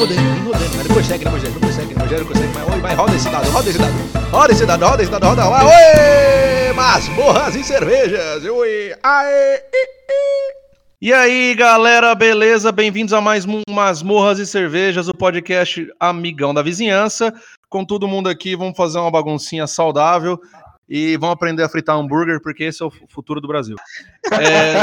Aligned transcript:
rodando, 0.00 0.22
vem 0.22 0.42
rodando. 0.44 0.76
Mas 0.76 0.88
não 0.88 0.94
consegue, 0.94 1.24
não 1.24 1.32
consegue, 1.32 1.52
não 1.52 1.60
consegue, 1.60 1.94
não 1.94 2.26
consegue. 2.26 2.52
Mas 2.54 2.74
oi, 2.74 2.80
vai, 2.80 2.94
roda 2.94 3.14
esse 3.14 3.28
dado, 3.28 3.50
roda 3.50 3.68
esse 3.70 3.78
dado. 3.78 4.30
Roda 4.30 4.52
esse 4.52 4.66
dado, 4.66 4.86
roda 4.86 5.02
esse 5.02 5.10
dado, 5.10 5.26
roda. 5.26 5.48
Vai, 5.48 5.66
oi! 5.66 6.72
Masmorras 6.72 7.54
e 7.54 7.62
cervejas. 7.64 8.44
Oi, 8.44 8.94
aê. 9.02 9.62
E 11.02 11.12
aí, 11.12 11.54
galera, 11.54 12.14
beleza? 12.14 12.72
Bem-vindos 12.72 13.12
a 13.12 13.20
mais 13.20 13.46
um 13.46 13.62
Masmorras 13.70 14.38
e 14.38 14.46
Cervejas, 14.46 15.08
o 15.08 15.14
podcast 15.14 15.86
amigão 15.98 16.52
da 16.52 16.62
vizinhança. 16.62 17.32
Com 17.68 17.84
todo 17.84 18.08
mundo 18.08 18.28
aqui, 18.28 18.54
vamos 18.56 18.76
fazer 18.76 18.98
uma 18.98 19.10
baguncinha 19.10 19.66
saudável 19.66 20.38
e 20.90 21.16
vamos 21.16 21.34
aprender 21.34 21.62
a 21.62 21.68
fritar 21.68 21.96
hambúrguer, 21.96 22.42
porque 22.42 22.64
esse 22.64 22.82
é 22.82 22.86
o 22.86 22.90
futuro 22.90 23.40
do 23.40 23.46
Brasil. 23.46 23.76
É... 24.32 24.74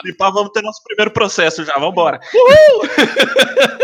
e 0.06 0.14
pá, 0.14 0.30
vamos 0.30 0.50
ter 0.52 0.62
nosso 0.62 0.82
primeiro 0.82 1.10
processo 1.10 1.62
já, 1.62 1.74
vamos 1.74 1.90
embora. 1.90 2.18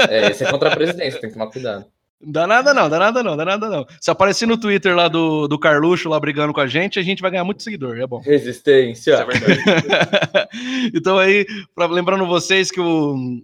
É, 0.09 0.31
esse 0.31 0.43
é 0.45 0.51
contra 0.51 0.73
a 0.73 0.75
presidência, 0.75 1.21
tem 1.21 1.29
que 1.29 1.37
tomar 1.37 1.51
cuidado. 1.51 1.85
Dá 2.21 2.47
nada 2.47 2.73
não, 2.73 2.89
dá 2.89 2.99
nada 2.99 3.23
não, 3.23 3.37
dá 3.37 3.45
nada 3.45 3.69
não. 3.69 3.87
Se 4.01 4.11
aparecer 4.11 4.47
no 4.47 4.57
Twitter 4.59 4.97
lá 4.97 5.07
do, 5.07 5.47
do 5.47 5.59
Carluxo 5.59 6.09
lá 6.09 6.19
brigando 6.19 6.53
com 6.53 6.61
a 6.61 6.67
gente, 6.67 6.99
a 6.99 7.03
gente 7.03 7.21
vai 7.21 7.31
ganhar 7.31 7.45
muito 7.45 7.63
seguidor, 7.63 7.99
é 7.99 8.07
bom. 8.07 8.21
Resistência. 8.21 9.15
Isso 9.15 9.23
é 9.23 9.25
verdade. 9.25 9.61
então 10.95 11.19
aí, 11.19 11.47
pra, 11.75 11.87
lembrando 11.87 12.27
vocês 12.27 12.71
que 12.71 12.81
o 12.81 13.43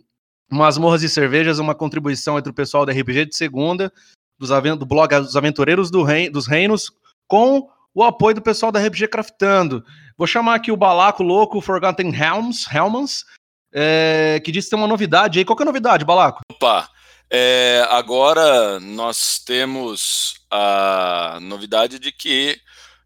Masmorras 0.50 1.02
e 1.02 1.08
Cervejas 1.08 1.58
é 1.58 1.62
uma 1.62 1.74
contribuição 1.74 2.38
entre 2.38 2.50
o 2.50 2.54
pessoal 2.54 2.86
da 2.86 2.92
RPG 2.92 3.26
de 3.26 3.36
segunda, 3.36 3.92
dos, 4.38 4.48
do 4.78 4.86
blog 4.86 5.14
Os 5.16 5.36
Aventureiros 5.36 5.90
do 5.90 6.02
Rei- 6.02 6.30
dos 6.30 6.46
Reinos, 6.46 6.90
com 7.28 7.68
o 7.94 8.02
apoio 8.02 8.34
do 8.34 8.42
pessoal 8.42 8.72
da 8.72 8.80
RPG 8.80 9.08
Craftando. 9.08 9.84
Vou 10.16 10.26
chamar 10.26 10.54
aqui 10.54 10.72
o 10.72 10.76
Balaco 10.76 11.22
Louco, 11.22 11.58
o 11.58 11.62
Forgotten 11.62 12.14
Helms, 12.14 12.66
Helmans, 12.72 13.24
é, 13.72 14.40
que 14.44 14.52
disse 14.52 14.66
que 14.68 14.76
tem 14.76 14.78
uma 14.82 14.88
novidade 14.88 15.38
aí. 15.38 15.44
Qual 15.44 15.56
que 15.56 15.62
é 15.62 15.64
a 15.64 15.66
novidade, 15.66 16.04
Balaco? 16.04 16.40
Opa, 16.50 16.88
é, 17.34 17.82
agora 17.88 18.78
nós 18.78 19.38
temos 19.38 20.34
a 20.50 21.38
novidade 21.40 21.98
de 21.98 22.12
que 22.12 22.60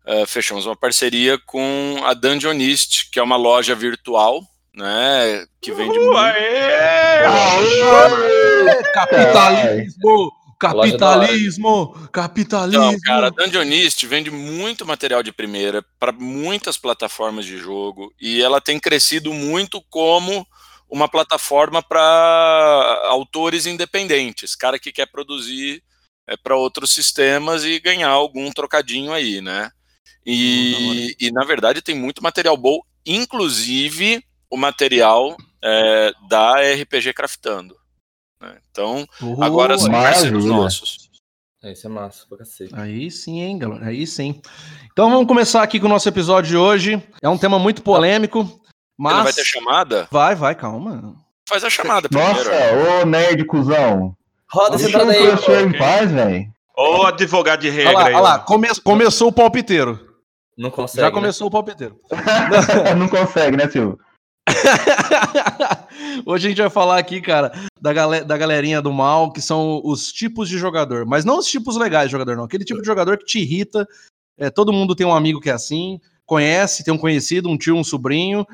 é, 0.05 0.27
fechamos 0.27 0.67
uma 0.67 0.75
parceria 0.75 1.39
com 1.47 2.01
a 2.05 2.13
Dungeonist, 2.13 3.09
que 3.13 3.21
é 3.21 3.23
uma 3.23 3.37
loja 3.37 3.73
virtual, 3.73 4.43
né, 4.75 5.47
que 5.63 5.71
vende 5.71 5.97
muito. 5.97 6.13
Capitalismo! 8.93 10.33
Capitalismo! 10.59 12.09
Capitalismo! 12.11 12.83
Então, 12.83 13.01
cara, 13.05 13.29
a 13.29 13.31
Dungeonist 13.31 14.05
vende 14.07 14.31
muito 14.33 14.85
material 14.85 15.23
de 15.23 15.31
primeira 15.31 15.85
para 16.01 16.11
muitas 16.11 16.77
plataformas 16.77 17.45
de 17.45 17.59
jogo 17.59 18.13
e 18.21 18.43
ela 18.43 18.61
tem 18.61 18.81
crescido 18.81 19.33
muito 19.33 19.81
como 19.89 20.45
uma 20.89 21.09
plataforma 21.09 21.83
para 21.83 23.03
autores 23.09 23.67
independentes, 23.67 24.55
cara 24.55 24.79
que 24.79 24.92
quer 24.92 25.06
produzir 25.06 25.83
para 26.42 26.56
outros 26.56 26.91
sistemas 26.91 27.65
e 27.65 27.79
ganhar 27.79 28.09
algum 28.09 28.51
trocadinho 28.51 29.12
aí, 29.12 29.41
né? 29.41 29.70
E, 30.25 31.14
e 31.20 31.31
na 31.31 31.45
verdade 31.45 31.81
tem 31.81 31.95
muito 31.95 32.23
material 32.23 32.57
bom, 32.57 32.81
inclusive 33.05 34.23
o 34.51 34.57
material 34.57 35.37
é, 35.62 36.12
da 36.29 36.55
RPG 36.55 37.12
Craftando. 37.12 37.77
né? 38.41 38.59
Então, 38.70 39.07
agora 39.41 39.79
são 39.79 39.91
parceiros 39.91 40.45
nossos. 40.45 41.07
É, 41.62 41.73
isso 41.73 41.87
é 41.87 41.91
massa, 41.91 42.27
pra 42.29 42.39
cacete. 42.39 42.73
Aí 42.75 43.11
sim, 43.11 43.41
hein, 43.41 43.59
galera? 43.59 43.87
Aí 43.87 44.07
sim. 44.07 44.41
Então 44.92 45.11
vamos 45.11 45.27
começar 45.27 45.62
aqui 45.62 45.81
com 45.81 45.87
o 45.87 45.89
nosso 45.89 46.09
episódio 46.09 46.51
de 46.51 46.57
hoje. 46.57 47.03
É 47.23 47.29
um 47.29 47.39
tema 47.39 47.59
muito 47.59 47.83
polêmico, 47.83 48.61
mas. 48.98 49.14
Ele 49.14 49.23
vai 49.24 49.33
ter 49.33 49.45
chamada? 49.45 50.08
Vai, 50.11 50.34
vai, 50.34 50.55
calma. 50.55 51.14
Faz 51.48 51.62
a 51.64 51.70
chamada 51.70 52.08
Nossa, 52.11 52.45
primeiro. 52.45 53.02
ô 53.02 53.07
nerd 53.07 53.45
cuzão. 53.45 54.17
Roda 54.51 54.77
essa 54.77 54.84
Deixa 54.84 54.98
o 54.98 55.02
entrada 55.02 55.18
aí. 55.18 55.29
professor 55.29 55.61
em 55.68 55.79
paz, 55.79 56.11
velho. 56.11 56.52
Ô, 56.77 57.02
advogado 57.06 57.61
de 57.61 57.68
Olha 57.68 57.77
regra 57.77 57.92
lá, 57.92 58.06
aí. 58.06 58.14
olha 58.14 58.20
lá 58.23 58.39
come- 58.40 58.68
começou 58.85 59.29
o 59.29 59.33
palpiteiro. 59.33 59.98
Não 60.58 60.70
consegue. 60.70 61.01
Já 61.02 61.06
né? 61.06 61.11
começou 61.12 61.46
o 61.46 61.51
palpiteiro. 61.51 61.98
Não 62.98 63.08
consegue, 63.08 63.56
né, 63.56 63.68
Silvio? 63.68 63.98
Hoje 66.24 66.46
a 66.46 66.48
gente 66.51 66.61
vai 66.61 66.70
falar 66.70 66.98
aqui, 66.98 67.20
cara, 67.20 67.52
da, 67.80 67.92
gale- 67.92 68.24
da 68.24 68.36
galerinha 68.36 68.80
do 68.83 68.92
mal, 68.92 69.33
que 69.33 69.40
são 69.40 69.80
os 69.85 70.12
tipos 70.12 70.48
de 70.48 70.58
jogador. 70.58 71.05
Mas 71.06 71.24
não 71.24 71.39
os 71.39 71.46
tipos 71.46 71.77
legais 71.77 72.06
de 72.08 72.12
jogador, 72.12 72.36
não. 72.36 72.45
Aquele 72.45 72.64
tipo 72.64 72.80
de 72.80 72.86
jogador 72.86 73.18
que 73.18 73.24
te 73.24 73.39
irrita. 73.40 73.86
É, 74.39 74.51
todo 74.51 74.73
mundo 74.73 74.95
tem 74.95 75.06
um 75.06 75.14
amigo 75.14 75.40
que 75.40 75.48
é 75.51 75.52
assim, 75.52 75.98
conhece, 76.27 76.85
tem 76.85 76.92
um 76.92 76.98
conhecido, 76.98 77.48
um 77.48 77.56
tio, 77.56 77.74
um 77.77 77.85
sobrinho, 77.85 78.46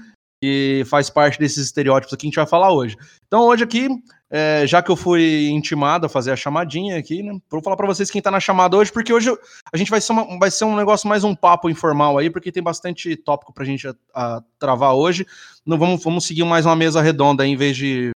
e 0.43 0.83
faz 0.87 1.09
parte 1.09 1.39
desses 1.39 1.67
estereótipos 1.67 2.13
aqui 2.13 2.23
que 2.23 2.27
a 2.27 2.31
gente 2.31 2.37
vai 2.37 2.47
falar 2.47 2.73
hoje. 2.73 2.97
Então, 3.27 3.43
hoje 3.47 3.63
aqui, 3.63 3.89
é, 4.29 4.65
já 4.67 4.83
que 4.83 4.91
eu 4.91 4.97
fui 4.97 5.49
intimado 5.51 6.07
a 6.07 6.09
fazer 6.09 6.33
a 6.33 6.37
chamadinha 6.37 6.99
aqui, 6.99 7.23
né? 7.23 7.39
Vou 7.49 7.63
falar 7.63 7.77
pra 7.77 7.87
vocês 7.87 8.11
quem 8.11 8.21
tá 8.21 8.31
na 8.31 8.41
chamada 8.41 8.77
hoje, 8.77 8.91
porque 8.91 9.13
hoje 9.13 9.31
a 9.73 9.77
gente 9.77 9.91
vai 9.91 10.01
ser, 10.01 10.13
uma- 10.13 10.39
vai 10.39 10.51
ser 10.51 10.65
um 10.65 10.75
negócio 10.75 11.09
mais 11.09 11.23
um 11.23 11.35
papo 11.35 11.71
informal 11.71 12.19
aí, 12.19 12.29
porque 12.29 12.51
tem 12.51 12.63
bastante 12.63 13.15
tópico 13.15 13.53
pra 13.53 13.65
gente 13.65 13.87
a- 13.87 13.95
a 14.15 14.43
travar 14.59 14.95
hoje 14.95 15.25
não 15.65 15.79
vamos, 15.79 16.03
vamos 16.03 16.25
seguir 16.27 16.43
mais 16.45 16.67
uma 16.67 16.75
mesa 16.75 17.01
redonda 17.01 17.45
aí, 17.45 17.51
em 17.51 17.57
vez 17.57 17.77
de 17.77 18.11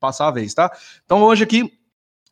passar 0.00 0.28
a 0.28 0.30
vez, 0.30 0.54
tá? 0.54 0.70
Então 1.04 1.22
hoje 1.22 1.42
aqui 1.44 1.70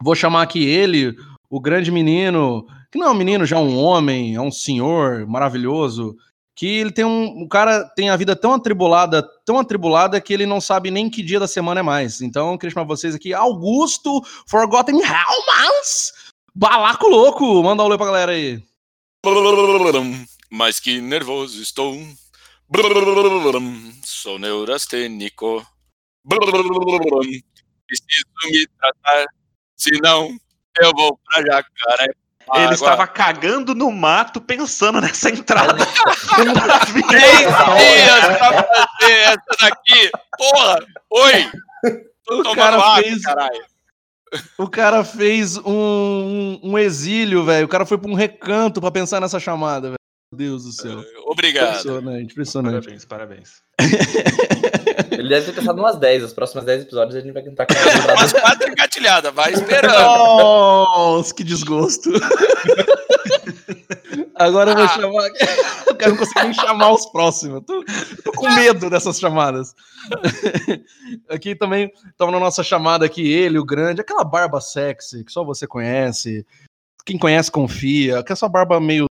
vou 0.03 0.15
chamar 0.15 0.43
aqui 0.43 0.65
ele, 0.65 1.15
o 1.51 1.61
grande 1.61 1.91
menino, 1.91 2.67
que 2.91 2.99
não 2.99 3.09
é 3.09 3.11
um 3.11 3.15
menino, 3.15 3.45
já 3.45 3.57
é 3.57 3.61
um 3.61 3.77
homem, 3.77 4.35
é 4.37 4.41
um 4.41 4.51
senhor 4.51 5.27
maravilhoso, 5.27 6.17
que 6.55 6.67
ele 6.67 6.93
tem 6.93 7.05
um, 7.05 7.43
o 7.43 7.49
cara 7.49 7.85
tem 7.97 8.11
a 8.11 8.17
vida 8.17 8.37
tão 8.37 8.55
atribulada, 8.55 9.23
tão 9.45 9.59
atribulada 9.59 10.21
que 10.21 10.33
ele 10.33 10.47
não 10.47 10.61
sabe 10.61 10.91
nem 10.91 11.11
que 11.11 11.23
dia 11.23 11.41
da 11.41 11.49
semana 11.49 11.81
é 11.81 11.83
mais. 11.83 12.21
Então 12.21 12.53
eu 12.53 12.59
queria 12.59 12.73
chamar 12.73 12.87
vocês 12.87 13.15
aqui, 13.15 13.35
Augusto 13.35 14.23
Forgotten 14.47 15.01
Helmans, 15.01 16.13
Balaco 16.55 17.09
Louco, 17.09 17.63
manda 17.63 17.83
um 17.83 17.89
oi 17.89 17.97
pra 17.97 18.07
galera 18.07 18.33
aí. 18.33 18.63
Mas 20.51 20.79
que 20.79 21.01
nervoso 21.01 21.61
estou. 21.61 21.97
Sou 24.05 24.39
neurastênico. 24.39 25.67
Preciso 27.87 28.27
me 28.45 28.67
tratar, 28.79 29.27
senão 29.77 30.37
eu 30.81 30.93
vou 30.95 31.19
pra 31.25 31.43
jacaré. 31.43 32.15
Ele 32.55 32.75
estava 32.75 33.07
cagando 33.07 33.75
no 33.75 33.91
mato 33.91 34.41
pensando 34.41 35.01
nessa 35.01 35.31
entrada. 35.31 35.75
três 37.09 37.39
dias 37.39 38.39
pra 38.39 38.63
fazer 38.65 39.13
essa 39.13 39.41
daqui. 39.61 40.11
Porra! 40.37 40.79
Oi! 41.11 41.51
Tô 42.27 42.41
O 42.41 42.43
tomando 42.43 42.81
água, 42.81 43.03
fez- 43.03 43.23
caralho. 43.23 43.65
O 44.59 44.69
cara 44.69 45.05
fez 45.05 45.57
um, 45.59 45.63
um, 45.71 46.61
um 46.73 46.79
exílio, 46.79 47.45
velho. 47.45 47.67
O 47.67 47.69
cara 47.69 47.87
foi 47.87 47.97
pra 47.99 48.11
um 48.11 48.15
recanto 48.15 48.81
pra 48.81 48.91
pensar 48.91 49.21
nessa 49.21 49.39
chamada, 49.39 49.89
velho. 49.89 49.99
Meu 50.33 50.39
Deus 50.39 50.65
do 50.65 50.73
céu. 50.73 51.05
Obrigado. 51.27 51.69
Impressionante, 51.79 52.33
impressionante. 52.33 53.05
parabéns, 53.05 53.05
parabéns. 53.05 53.63
Ele 55.11 55.29
deve 55.29 55.47
ter 55.47 55.53
pensado 55.53 55.81
umas 55.81 55.97
10. 55.97 56.25
Os 56.25 56.33
próximos 56.33 56.65
10 56.65 56.83
episódios 56.83 57.17
ele 57.17 57.33
vai 57.33 57.43
tentar 57.43 57.67
Umas 58.17 58.33
quatro 58.41 58.71
engatilhadas, 58.71 59.35
vai 59.35 59.53
esperando. 59.53 59.95
Nossa, 59.95 61.35
que 61.35 61.45
desgosto. 61.45 62.11
Agora 64.35 64.73
eu 64.73 64.77
vou 64.77 64.89
chamar. 64.89 65.29
Eu 65.87 65.95
quero 65.97 66.11
não 66.13 66.19
conseguir 66.19 66.45
nem 66.45 66.55
chamar 66.55 66.93
os 66.93 67.07
próximos. 67.07 67.63
Tô, 67.65 67.85
tô 68.25 68.33
com 68.33 68.51
medo 68.51 68.91
dessas 68.91 69.19
chamadas. 69.19 69.75
Aqui 71.29 71.55
também 71.55 71.93
estava 72.11 72.31
na 72.31 72.41
nossa 72.41 72.63
chamada 72.63 73.07
aqui, 73.07 73.33
ele, 73.33 73.59
o 73.59 73.65
grande, 73.65 74.01
aquela 74.01 74.25
barba 74.25 74.61
sexy 74.61 75.25
que 75.25 75.33
só 75.33 75.45
você 75.45 75.67
conhece. 75.67 76.45
Quem 77.05 77.19
conhece, 77.19 77.51
confia. 77.51 78.23
Que 78.23 78.33
essa 78.33 78.49
barba 78.49 78.81
meio 78.81 79.07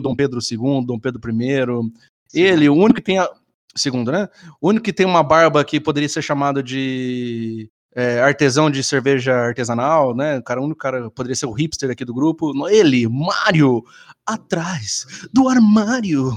Dom 0.00 0.14
Pedro 0.14 0.40
II, 0.40 0.84
Dom 0.84 0.98
Pedro 0.98 1.20
I. 1.30 1.92
Ele, 2.32 2.68
o 2.68 2.74
único 2.74 2.94
que 2.94 3.02
tem 3.02 3.18
a. 3.18 3.30
Segundo, 3.76 4.12
né? 4.12 4.28
O 4.60 4.68
único 4.68 4.84
que 4.84 4.92
tem 4.92 5.06
uma 5.06 5.22
barba 5.22 5.64
que 5.64 5.80
poderia 5.80 6.08
ser 6.08 6.22
chamado 6.22 6.62
de 6.62 7.70
é, 7.94 8.20
artesão 8.20 8.70
de 8.70 8.82
cerveja 8.82 9.34
artesanal, 9.34 10.14
né? 10.14 10.38
O 10.38 10.42
cara, 10.42 10.60
o 10.60 10.64
único 10.64 10.78
cara 10.78 11.10
poderia 11.10 11.36
ser 11.36 11.46
o 11.46 11.52
hipster 11.52 11.90
aqui 11.90 12.04
do 12.04 12.14
grupo. 12.14 12.52
Ele, 12.68 13.08
Mário, 13.08 13.82
atrás 14.26 15.06
do 15.32 15.48
armário. 15.48 16.32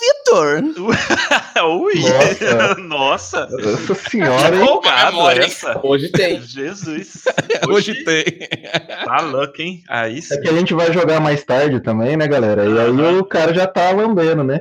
Vitor! 0.00 0.62
Ui! 1.64 1.94
Nossa. 2.00 2.74
Nossa! 2.78 3.46
Nossa 3.46 3.94
senhora, 3.94 4.50
memória, 4.50 5.42
hein? 5.42 5.46
essa. 5.46 5.80
Hoje 5.82 6.10
tem. 6.10 6.40
Jesus! 6.42 7.24
Hoje 7.68 8.04
tem. 8.04 8.24
Tá 9.04 9.20
louco, 9.20 9.60
hein? 9.60 9.82
Aí 9.88 10.20
sim. 10.20 10.34
É 10.34 10.38
que 10.38 10.48
a 10.48 10.52
gente 10.52 10.74
vai 10.74 10.92
jogar 10.92 11.20
mais 11.20 11.44
tarde 11.44 11.80
também, 11.80 12.16
né, 12.16 12.26
galera? 12.26 12.64
E 12.64 12.78
aí 12.78 13.16
o 13.16 13.24
cara 13.24 13.54
já 13.54 13.66
tá 13.66 13.90
lambendo, 13.90 14.44
né? 14.44 14.60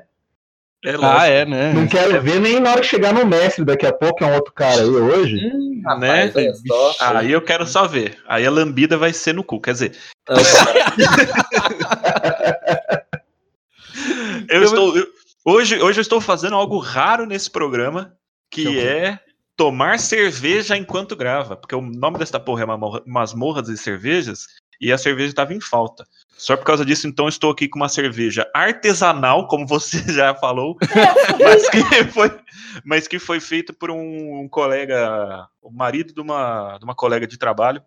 É 0.86 0.92
Ah, 0.92 0.98
lógico. 0.98 1.24
é, 1.26 1.46
né? 1.46 1.74
Não 1.74 1.88
quero 1.88 2.22
ver 2.22 2.40
nem 2.40 2.60
na 2.60 2.72
hora 2.72 2.82
que 2.82 2.88
chegar 2.88 3.14
no 3.14 3.26
mestre 3.26 3.66
daqui 3.66 3.86
a 3.86 3.94
pouco, 3.94 4.24
é 4.24 4.28
um 4.28 4.36
outro 4.36 4.54
cara 4.54 4.82
aí 4.82 4.88
hoje. 4.88 5.38
Hum, 5.38 5.82
Né? 6.00 6.32
só. 6.68 6.94
Aí 7.00 7.32
eu 7.32 7.42
quero 7.42 7.66
só 7.66 7.88
ver. 7.88 8.18
Aí 8.28 8.46
a 8.46 8.52
lambida 8.52 8.98
vai 8.98 9.12
ser 9.14 9.34
no 9.34 9.44
cu. 9.44 9.60
Quer 9.60 9.72
dizer, 9.74 9.98
Ah, 10.30 10.36
eu 14.50 14.64
estou. 14.64 14.98
Eu, 14.98 15.08
Hoje, 15.46 15.82
hoje 15.82 16.00
eu 16.00 16.02
estou 16.02 16.20
fazendo 16.20 16.56
algo 16.58 16.78
raro 16.78 17.26
nesse 17.26 17.50
programa, 17.50 18.14
que 18.52 18.80
é 18.82 19.08
é 19.08 19.20
tomar 19.56 19.98
cerveja 19.98 20.76
enquanto 20.76 21.16
grava. 21.16 21.56
Porque 21.56 21.74
o 21.74 21.80
nome 21.82 22.18
dessa 22.18 22.38
porra 22.38 22.64
é 22.64 23.10
Masmorras 23.10 23.70
e 23.70 23.78
Cervejas, 23.78 24.46
e 24.80 24.92
a 24.92 24.98
cerveja 24.98 25.30
estava 25.30 25.54
em 25.54 25.62
falta. 25.62 26.08
Só 26.38 26.56
por 26.56 26.66
causa 26.66 26.86
disso, 26.86 27.08
então, 27.08 27.28
estou 27.28 27.52
aqui 27.52 27.68
com 27.68 27.80
uma 27.80 27.90
cerveja 27.90 28.50
artesanal, 28.54 29.48
como 29.48 29.66
você 29.66 29.98
já 30.14 30.36
falou, 30.36 30.78
mas 31.40 31.70
que 31.70 32.04
foi, 32.12 32.40
mas 32.86 33.08
que 33.08 33.18
foi 33.18 33.40
feita 33.40 33.74
por 33.74 33.90
um, 33.90 34.42
um 34.42 34.48
colega, 34.48 35.48
o 35.62 35.72
marido 35.72 36.14
de 36.14 36.22
uma, 36.22 36.78
de 36.78 36.86
uma 36.86 36.94
colega 36.94 37.26
de 37.26 37.38
trabalho, 37.38 37.82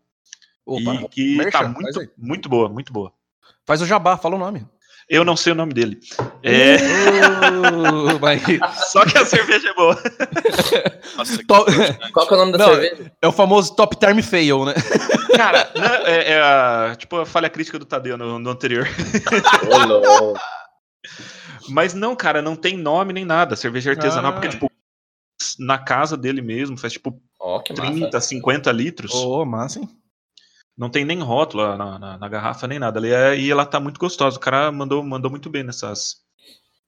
Opa, 0.66 0.94
e 0.94 1.08
que 1.08 1.50
tá 1.50 1.58
faz 1.58 1.72
muito, 1.72 2.12
muito 2.16 2.48
boa, 2.48 2.68
muito 2.68 2.92
boa. 2.92 3.12
Faz 3.64 3.80
o 3.80 3.86
jabá, 3.86 4.16
fala 4.16 4.34
o 4.34 4.38
nome. 4.38 4.66
Eu 5.12 5.24
não 5.24 5.36
sei 5.36 5.52
o 5.52 5.56
nome 5.56 5.74
dele. 5.74 5.98
É, 6.40 6.76
Ô, 6.76 8.18
mas- 8.20 8.40
só 8.92 9.04
que 9.04 9.18
a 9.18 9.24
cerveja 9.26 9.68
é 9.70 9.74
boa. 9.74 9.98
Nossa, 11.18 11.36
que 11.36 11.44
To- 11.44 11.66
Qual 12.12 12.28
que 12.28 12.34
é 12.34 12.36
o 12.36 12.40
nome 12.40 12.52
da 12.52 12.58
Não, 12.58 12.68
cerveja? 12.76 13.12
É 13.20 13.26
o 13.26 13.32
famoso 13.32 13.74
top 13.74 13.96
term 13.96 14.20
fail, 14.20 14.64
né? 14.64 14.74
Cara, 15.36 15.68
né, 15.74 16.02
é, 16.04 16.32
é 16.34 16.40
a, 16.40 16.94
tipo 16.96 17.16
a 17.16 17.26
falha 17.26 17.50
crítica 17.50 17.76
do 17.78 17.84
Tadeu 17.84 18.16
no, 18.16 18.38
no 18.38 18.50
anterior. 18.50 18.86
Mas 21.68 21.94
não, 21.94 22.14
cara, 22.16 22.40
não 22.42 22.54
tem 22.56 22.76
nome 22.76 23.12
nem 23.12 23.24
nada. 23.24 23.56
Cerveja 23.56 23.90
artesanal, 23.90 24.30
Ah. 24.30 24.34
porque, 24.34 24.48
tipo, 24.48 24.70
na 25.58 25.78
casa 25.78 26.16
dele 26.16 26.42
mesmo, 26.42 26.76
faz 26.78 26.92
tipo 26.92 27.20
Ó, 27.40 27.60
que 27.60 27.72
massa. 27.72 27.90
30, 27.92 28.20
50 28.20 28.72
litros. 28.72 29.14
Ô, 29.14 29.44
massa, 29.44 29.78
hein? 29.80 29.88
Não 30.80 30.88
tem 30.88 31.04
nem 31.04 31.20
rótulo 31.20 31.76
na, 31.76 31.98
na- 31.98 32.16
na 32.18 32.28
garrafa, 32.28 32.66
nem 32.66 32.78
nada. 32.78 32.98
Ali 32.98 33.12
é- 33.12 33.38
e 33.38 33.50
ela 33.50 33.66
tá 33.66 33.78
muito 33.78 34.00
gostosa. 34.00 34.38
O 34.38 34.40
cara 34.40 34.72
mandou, 34.72 35.02
mandou 35.02 35.30
muito 35.30 35.50
bem 35.50 35.62
nessas, 35.62 36.16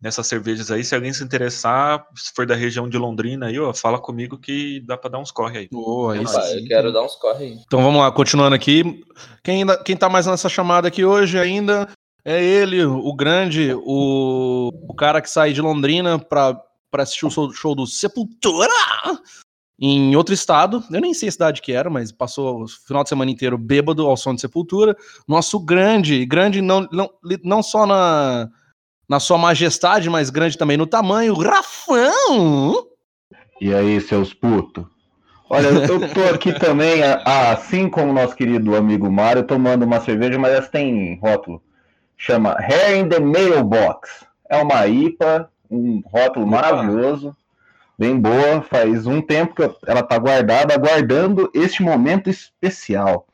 nessas 0.00 0.26
cervejas 0.26 0.70
aí. 0.70 0.82
Se 0.82 0.94
alguém 0.94 1.12
se 1.12 1.22
interessar, 1.22 2.02
se 2.16 2.32
for 2.34 2.46
da 2.46 2.54
região 2.54 2.88
de 2.88 2.96
Londrina 2.96 3.48
aí, 3.48 3.60
ó, 3.60 3.72
fala 3.74 3.98
comigo 4.00 4.38
que 4.38 4.80
dá 4.86 4.96
pra 4.96 5.10
dar 5.10 5.18
uns 5.18 5.30
corre 5.30 5.58
aí. 5.58 5.68
Opa, 5.70 6.42
sim. 6.42 6.60
eu 6.62 6.64
quero 6.66 6.90
dar 6.90 7.02
uns 7.04 7.16
corre 7.16 7.44
aí. 7.44 7.52
Então 7.66 7.82
vamos 7.82 8.00
lá, 8.00 8.10
continuando 8.10 8.54
aqui. 8.54 9.04
Quem, 9.44 9.58
ainda, 9.58 9.76
quem 9.84 9.94
tá 9.94 10.08
mais 10.08 10.26
nessa 10.26 10.48
chamada 10.48 10.88
aqui 10.88 11.04
hoje 11.04 11.38
ainda 11.38 11.86
é 12.24 12.42
ele, 12.42 12.82
o 12.84 13.12
grande, 13.14 13.74
o, 13.84 14.70
o 14.88 14.94
cara 14.94 15.20
que 15.20 15.28
sai 15.28 15.52
de 15.52 15.60
Londrina 15.60 16.18
pra, 16.18 16.58
pra 16.90 17.02
assistir 17.02 17.26
o 17.26 17.30
show, 17.30 17.52
show 17.52 17.74
do 17.74 17.86
Sepultura 17.86 18.72
em 19.78 20.14
outro 20.16 20.34
estado. 20.34 20.82
Eu 20.90 21.00
nem 21.00 21.14
sei 21.14 21.28
a 21.28 21.32
cidade 21.32 21.62
que 21.62 21.72
era, 21.72 21.90
mas 21.90 22.12
passou 22.12 22.62
o 22.62 22.68
final 22.68 23.02
de 23.02 23.08
semana 23.08 23.30
inteiro 23.30 23.58
bêbado 23.58 24.06
ao 24.06 24.16
som 24.16 24.34
de 24.34 24.40
Sepultura. 24.40 24.96
Nosso 25.26 25.58
grande, 25.58 26.24
grande 26.24 26.60
não, 26.60 26.88
não, 26.92 27.10
não 27.42 27.62
só 27.62 27.86
na, 27.86 28.48
na 29.08 29.20
sua 29.20 29.38
majestade, 29.38 30.08
mas 30.08 30.30
grande 30.30 30.56
também 30.56 30.76
no 30.76 30.86
tamanho, 30.86 31.34
Rafão! 31.34 32.86
E 33.60 33.72
aí, 33.72 34.00
seus 34.00 34.32
putos? 34.34 34.84
Olha, 35.48 35.66
eu 35.68 36.14
tô 36.14 36.24
aqui 36.34 36.58
também, 36.58 37.02
assim 37.26 37.88
como 37.88 38.10
o 38.10 38.14
nosso 38.14 38.34
querido 38.34 38.74
amigo 38.74 39.12
Mário, 39.12 39.42
tomando 39.42 39.84
uma 39.84 40.00
cerveja, 40.00 40.38
mas 40.38 40.54
essa 40.54 40.70
tem 40.70 41.18
rótulo. 41.20 41.62
Chama 42.16 42.56
Hair 42.58 43.00
in 43.00 43.08
the 43.08 43.20
Mailbox. 43.20 44.24
É 44.48 44.62
uma 44.62 44.86
IPA, 44.86 45.50
um 45.70 46.02
rótulo 46.06 46.46
Opa. 46.46 46.56
maravilhoso, 46.56 47.36
bem 48.02 48.18
boa. 48.18 48.62
Faz 48.62 49.06
um 49.06 49.22
tempo 49.22 49.54
que 49.54 49.62
ela 49.86 50.02
tá 50.02 50.18
guardada, 50.18 50.74
aguardando 50.74 51.48
este 51.54 51.82
momento 51.82 52.28
especial. 52.28 53.26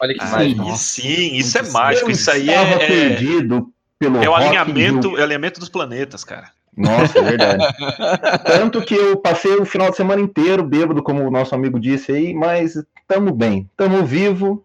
Olha 0.00 0.14
que 0.14 0.24
mágico. 0.24 0.62
nossa, 0.62 0.84
sim, 0.84 1.34
isso 1.34 1.58
é 1.58 1.62
mágico. 1.70 2.06
Eu 2.06 2.12
Isso 2.12 2.30
aí 2.30 2.48
estava 2.48 2.82
é, 2.82 2.86
perdido 2.86 3.72
pelo 3.98 4.22
é 4.22 4.28
o 4.28 4.34
alinhamento, 4.34 5.16
é 5.16 5.20
o 5.20 5.24
alinhamento 5.24 5.58
dos 5.58 5.68
planetas, 5.68 6.22
cara. 6.22 6.50
Nossa, 6.76 7.18
é 7.18 7.22
verdade. 7.22 7.64
Tanto 8.46 8.82
que 8.82 8.94
eu 8.94 9.16
passei 9.16 9.56
o 9.56 9.64
final 9.64 9.90
de 9.90 9.96
semana 9.96 10.20
inteiro 10.20 10.62
bêbado, 10.62 11.02
como 11.02 11.26
o 11.26 11.30
nosso 11.30 11.54
amigo 11.54 11.80
disse 11.80 12.12
aí, 12.12 12.34
mas 12.34 12.74
tamo 13.08 13.32
bem, 13.32 13.68
tamo 13.76 14.04
vivo, 14.04 14.64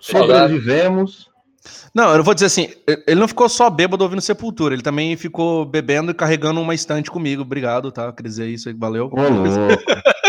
sobrevivemos. 0.00 1.28
Não, 1.94 2.14
eu 2.14 2.22
vou 2.22 2.34
dizer 2.34 2.46
assim, 2.46 2.68
ele 3.06 3.20
não 3.20 3.28
ficou 3.28 3.48
só 3.48 3.68
bêbado 3.70 4.04
ouvindo 4.04 4.20
Sepultura, 4.20 4.74
ele 4.74 4.82
também 4.82 5.16
ficou 5.16 5.64
bebendo 5.64 6.10
e 6.10 6.14
carregando 6.14 6.60
uma 6.60 6.74
estante 6.74 7.10
comigo. 7.10 7.42
Obrigado, 7.42 7.90
tá? 7.90 8.12
Queria 8.12 8.30
dizer 8.30 8.48
isso 8.48 8.68
aí, 8.68 8.74
valeu. 8.74 9.10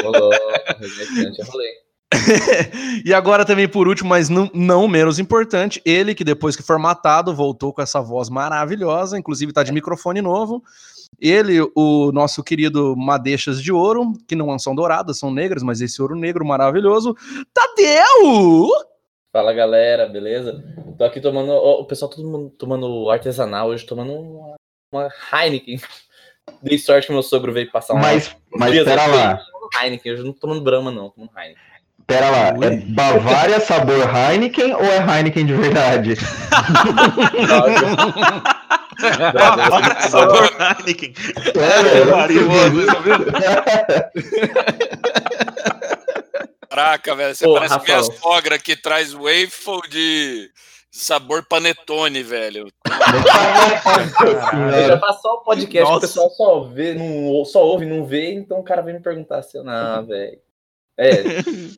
Eu 0.01 1.45
rolei. 1.45 1.69
e 3.05 3.13
agora 3.13 3.45
também, 3.45 3.67
por 3.67 3.87
último, 3.87 4.09
mas 4.09 4.29
não, 4.29 4.49
não 4.53 4.87
menos 4.87 5.19
importante, 5.19 5.81
ele 5.85 6.15
que 6.15 6.23
depois 6.23 6.55
que 6.55 6.63
formatado 6.63 7.35
voltou 7.35 7.73
com 7.73 7.81
essa 7.81 8.01
voz 8.01 8.29
maravilhosa, 8.29 9.17
inclusive 9.17 9.53
tá 9.53 9.63
de 9.63 9.71
microfone 9.71 10.21
novo. 10.21 10.63
Ele, 11.19 11.59
o 11.75 12.11
nosso 12.11 12.43
querido 12.43 12.95
Madeixas 12.95 13.61
de 13.61 13.71
Ouro, 13.71 14.13
que 14.27 14.35
não 14.35 14.57
são 14.57 14.73
douradas, 14.75 15.19
são 15.19 15.31
negras, 15.31 15.63
mas 15.63 15.81
esse 15.81 16.01
ouro 16.01 16.15
negro 16.15 16.45
maravilhoso, 16.45 17.15
Tadeu! 17.53 18.69
Fala 19.31 19.53
galera, 19.53 20.07
beleza? 20.07 20.63
Tô 20.97 21.03
aqui 21.03 21.21
tomando. 21.21 21.51
ó, 21.51 21.81
o 21.81 21.85
pessoal 21.85 22.09
todo 22.09 22.27
mundo 22.27 22.49
tomando 22.57 23.09
artesanal 23.11 23.67
hoje, 23.67 23.85
tomando 23.85 24.11
uma, 24.11 24.55
uma 24.91 25.07
Heineken. 25.31 25.79
Dei 26.63 26.79
sorte 26.79 27.05
que 27.05 27.13
meu 27.13 27.21
sogro 27.21 27.53
veio 27.53 27.71
passar 27.71 27.93
uma. 27.93 28.01
Mas, 28.01 28.35
mas 28.51 28.71
dias 28.71 28.85
pera 28.85 29.05
lá, 29.05 29.39
Heineken, 29.79 30.13
hoje 30.13 30.21
eu 30.21 30.25
não 30.25 30.33
tô 30.33 30.39
tomando 30.39 30.63
Brahma, 30.63 30.91
não, 30.91 31.09
tô 31.09 31.21
tomando 31.21 31.31
Heineken. 31.37 31.61
pera 32.07 32.29
lá. 32.31 32.53
Ui. 32.57 32.65
É 32.65 32.77
Bavária 32.87 33.59
sabor 33.59 34.09
Heineken 34.15 34.73
ou 34.73 34.83
é 34.83 34.97
Heineken 34.97 35.45
de 35.45 35.53
verdade? 35.53 36.15
Sabor 40.09 40.49
Heineken. 40.59 41.13
É, 41.55 42.09
Caraca, 46.69 47.15
velho, 47.15 47.35
você 47.35 47.47
Ô, 47.47 47.53
parece 47.55 47.79
minha 47.79 47.97
Rafael. 47.97 48.19
sogra 48.19 48.59
que 48.59 48.75
traz 48.75 49.11
waffle 49.11 49.81
de 49.89 50.51
sabor 50.91 51.43
panetone, 51.43 52.21
velho. 52.21 52.67
Já 54.87 54.99
faço 54.99 55.21
só 55.21 55.33
o 55.33 55.43
podcast, 55.43 55.91
Nossa. 55.91 55.97
o 55.97 56.01
pessoal 56.01 56.29
só 56.29 56.59
vê, 56.65 56.93
não, 56.93 57.43
só 57.43 57.65
ouve, 57.65 57.87
não 57.87 58.05
vê, 58.05 58.33
então 58.33 58.59
o 58.59 58.63
cara 58.63 58.83
vem 58.83 58.93
me 58.93 58.99
perguntar 58.99 59.41
se 59.41 59.57
eu 59.57 59.63
não, 59.63 60.05
velho. 60.05 60.39
É, 60.95 61.23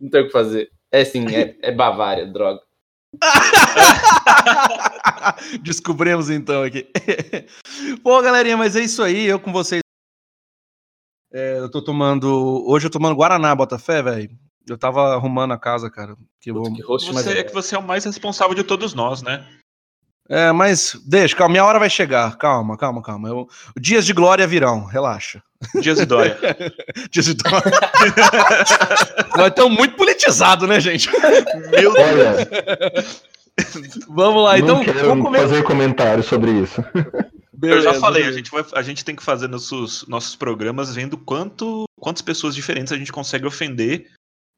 não 0.02 0.10
tem 0.10 0.22
o 0.22 0.26
que 0.26 0.32
fazer. 0.32 0.70
É 0.92 1.06
sim, 1.06 1.26
é, 1.34 1.56
é 1.62 1.72
Bavária, 1.72 2.26
droga. 2.26 2.60
Descobrimos 5.62 6.30
então 6.30 6.64
aqui. 6.64 6.90
Pô, 8.04 8.22
galerinha, 8.22 8.58
mas 8.58 8.76
é 8.76 8.82
isso 8.82 9.02
aí. 9.04 9.26
Eu 9.26 9.40
com 9.40 9.54
vocês. 9.54 9.82
É, 11.32 11.60
eu 11.60 11.70
tô 11.70 11.82
tomando. 11.82 12.66
Hoje 12.68 12.88
eu 12.88 12.92
tô 12.92 13.00
tomando 13.00 13.16
Guaraná, 13.16 13.56
Botafé, 13.56 14.02
velho. 14.02 14.30
Eu 14.68 14.78
tava 14.78 15.14
arrumando 15.16 15.52
a 15.54 15.58
casa, 15.58 15.90
cara. 15.90 16.16
Que 16.40 16.52
eu 16.52 16.56
vou... 16.56 16.64
Puta, 16.64 16.76
que 16.76 16.82
host 16.84 17.08
Você, 17.08 17.14
mas 17.14 17.28
é 17.28 17.44
que 17.44 17.54
você 17.54 17.76
é 17.76 17.80
o 17.80 17.84
mais 17.84 18.06
responsável 18.06 18.54
de 18.56 18.64
todos 18.64 18.94
nós, 18.94 19.22
né? 19.22 19.46
É, 20.30 20.52
mas 20.52 20.96
deixa, 21.06 21.36
calma, 21.36 21.52
minha 21.52 21.66
hora 21.66 21.80
vai 21.80 21.90
chegar. 21.90 22.38
Calma, 22.38 22.78
calma, 22.78 23.02
calma. 23.02 23.28
Eu- 23.28 23.50
Dias 23.78 24.06
de 24.06 24.14
glória 24.14 24.48
virão, 24.48 24.86
relaxa. 24.86 25.42
Dias 25.82 26.00
e 26.00 26.06
Dória. 26.06 26.38
Dias 27.12 27.26
de 27.26 27.34
glória. 27.36 27.72
Nós 29.36 29.48
estamos 29.48 29.78
muito 29.78 29.96
politizados, 29.96 30.68
né, 30.70 30.80
gente? 30.80 31.10
Meu 31.72 31.94
Deus. 31.94 31.98
Olha, 31.98 33.06
Vamos 34.08 34.44
lá, 34.44 34.58
então. 34.58 34.78
não 34.78 34.84
quero 34.84 35.08
vamos 35.08 35.26
comer- 35.26 35.40
fazer 35.42 35.64
comentário 35.64 36.24
sobre 36.24 36.52
isso. 36.52 36.82
Eu 36.94 37.04
já 37.82 37.92
Beleza, 37.92 37.94
falei, 38.00 38.22
a 38.24 38.26
beleza. 38.26 38.38
gente, 38.38 38.52
vai, 38.52 38.66
a 38.74 38.82
gente 38.82 39.06
tem 39.06 39.16
que 39.16 39.22
fazer 39.22 39.48
nossos, 39.48 40.08
nossos 40.08 40.36
programas 40.36 40.96
vendo 40.96 41.16
quanto, 41.18 41.84
quantas 42.00 42.22
pessoas 42.22 42.56
diferentes 42.56 42.92
a 42.92 42.98
gente 42.98 43.12
consegue 43.12 43.46
ofender 43.46 44.08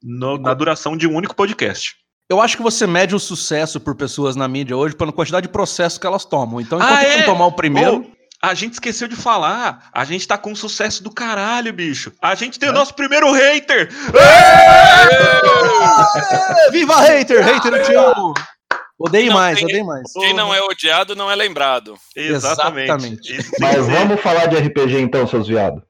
no- 0.04 0.38
na 0.38 0.52
duração 0.54 0.96
de 0.96 1.06
um 1.08 1.14
único 1.16 1.34
podcast. 1.34 1.94
Eu 2.30 2.40
acho 2.40 2.56
que 2.56 2.62
você 2.62 2.86
mede 2.86 3.14
o 3.14 3.18
sucesso 3.20 3.80
por 3.80 3.94
pessoas 3.94 4.36
na 4.36 4.46
mídia 4.48 4.76
hoje 4.76 4.94
pela 4.94 5.12
quantidade 5.12 5.46
de 5.46 5.52
processos 5.52 5.98
que 5.98 6.06
elas 6.06 6.24
tomam. 6.24 6.60
Então, 6.60 6.78
enquanto 6.78 6.92
Ah, 6.98 7.02
é? 7.04 7.16
não 7.18 7.24
tomar 7.24 7.46
o 7.46 7.52
primeiro. 7.52 7.96
Ô, 8.02 8.06
a 8.42 8.54
gente 8.54 8.74
esqueceu 8.74 9.08
de 9.08 9.16
falar. 9.16 9.88
A 9.92 10.04
gente 10.04 10.26
tá 10.28 10.36
com 10.38 10.52
um 10.52 10.56
sucesso 10.56 11.02
do 11.02 11.10
caralho, 11.10 11.72
bicho. 11.72 12.12
A 12.22 12.34
gente 12.34 12.58
tem 12.58 12.68
o 12.68 12.72
É? 12.72 12.74
nosso 12.74 12.94
primeiro 12.94 13.30
hater. 13.32 13.88
Viva 16.70 17.00
hater! 17.00 17.42
Hater, 17.44 17.72
eu 17.74 17.82
te 17.84 17.94
amo! 17.94 18.34
Odeio 18.98 19.26
Não 19.32 19.34
mais, 19.38 19.56
tem- 19.58 19.64
odeio 19.66 19.84
mais. 19.86 20.12
Quem 20.12 20.32
não 20.34 20.54
é 20.54 20.62
odiado 20.62 21.14
não 21.16 21.30
é 21.30 21.34
lembrado. 21.34 21.94
Exatamente. 22.16 22.86
Exatamente. 23.32 23.50
Mas 23.60 23.86
vamos 23.86 24.20
falar 24.20 24.46
de 24.46 24.56
RPG 24.56 25.00
então, 25.00 25.26
seus 25.26 25.48
viados. 25.48 25.82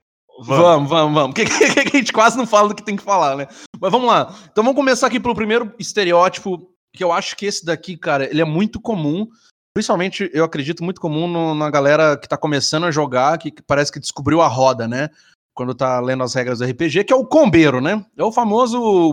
Vamos, 0.47 0.88
vamos, 0.88 1.14
vamos. 1.14 1.35
Que, 1.35 1.44
que- 1.44 1.85
que 1.85 1.97
a 1.97 2.00
gente 2.00 2.12
quase 2.12 2.37
não 2.37 2.47
fala 2.47 2.68
do 2.68 2.75
que 2.75 2.83
tem 2.83 2.97
que 2.97 3.04
falar, 3.04 3.37
né? 3.37 3.47
Mas 3.85 3.93
vamos 3.93 4.09
lá. 4.09 4.35
Então 4.50 4.64
vamos 4.64 4.76
começar 4.76 5.09
aqui 5.09 5.21
pelo 5.21 5.35
primeiro 5.35 5.71
estereótipo, 5.79 6.71
que 6.91 7.05
eu 7.05 7.12
acho 7.12 7.37
que 7.37 7.45
esse 7.45 7.62
daqui, 7.67 7.99
cara, 7.99 8.25
ele 8.25 8.41
é 8.41 8.45
muito 8.47 8.81
comum. 8.81 9.29
Principalmente, 9.75 10.31
eu 10.33 10.43
acredito, 10.43 10.83
muito 10.83 11.03
comum 11.03 11.29
no- 11.29 11.55
na 11.55 11.69
galera 11.69 12.17
que 12.17 12.26
tá 12.26 12.38
começando 12.38 12.85
a 12.85 12.91
jogar, 12.91 13.37
que, 13.37 13.50
que 13.50 13.61
parece 13.61 13.93
que 13.93 14.00
descobriu 14.00 14.41
a 14.41 14.49
roda, 14.49 14.88
né? 14.88 15.11
Quando 15.55 15.75
tá 15.75 16.00
lendo 16.00 16.25
as 16.25 16.33
regras 16.33 16.61
do 16.61 16.64
RPG, 16.64 17.05
que 17.05 17.12
é 17.12 17.17
o 17.17 17.26
combeiro, 17.26 17.79
né? 17.79 18.03
É 18.17 18.25
o 18.25 18.33
famoso 18.33 19.12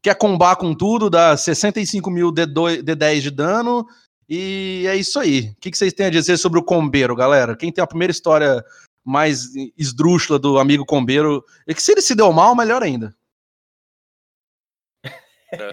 quer 0.00 0.14
combar 0.14 0.54
com 0.54 0.72
tudo, 0.72 1.10
dá 1.10 1.36
65 1.36 2.08
mil 2.08 2.30
D2, 2.30 2.84
D10 2.84 3.20
de 3.20 3.30
dano, 3.32 3.84
e 4.28 4.84
é 4.86 4.94
isso 4.94 5.18
aí. 5.18 5.50
O 5.56 5.60
que, 5.60 5.72
que 5.72 5.76
vocês 5.76 5.92
têm 5.92 6.06
a 6.06 6.10
dizer 6.10 6.36
sobre 6.36 6.60
o 6.60 6.64
combeiro, 6.64 7.16
galera? 7.16 7.56
Quem 7.56 7.72
tem 7.72 7.82
a 7.82 7.86
primeira 7.86 8.12
história 8.12 8.64
mais 9.04 9.48
esdrúxula 9.76 10.38
do 10.38 10.58
amigo 10.58 10.84
combeiro. 10.86 11.44
E 11.66 11.74
que 11.74 11.82
se 11.82 11.92
ele 11.92 12.00
se 12.00 12.14
deu 12.14 12.32
mal, 12.32 12.54
melhor 12.54 12.80
ainda. 12.82 13.12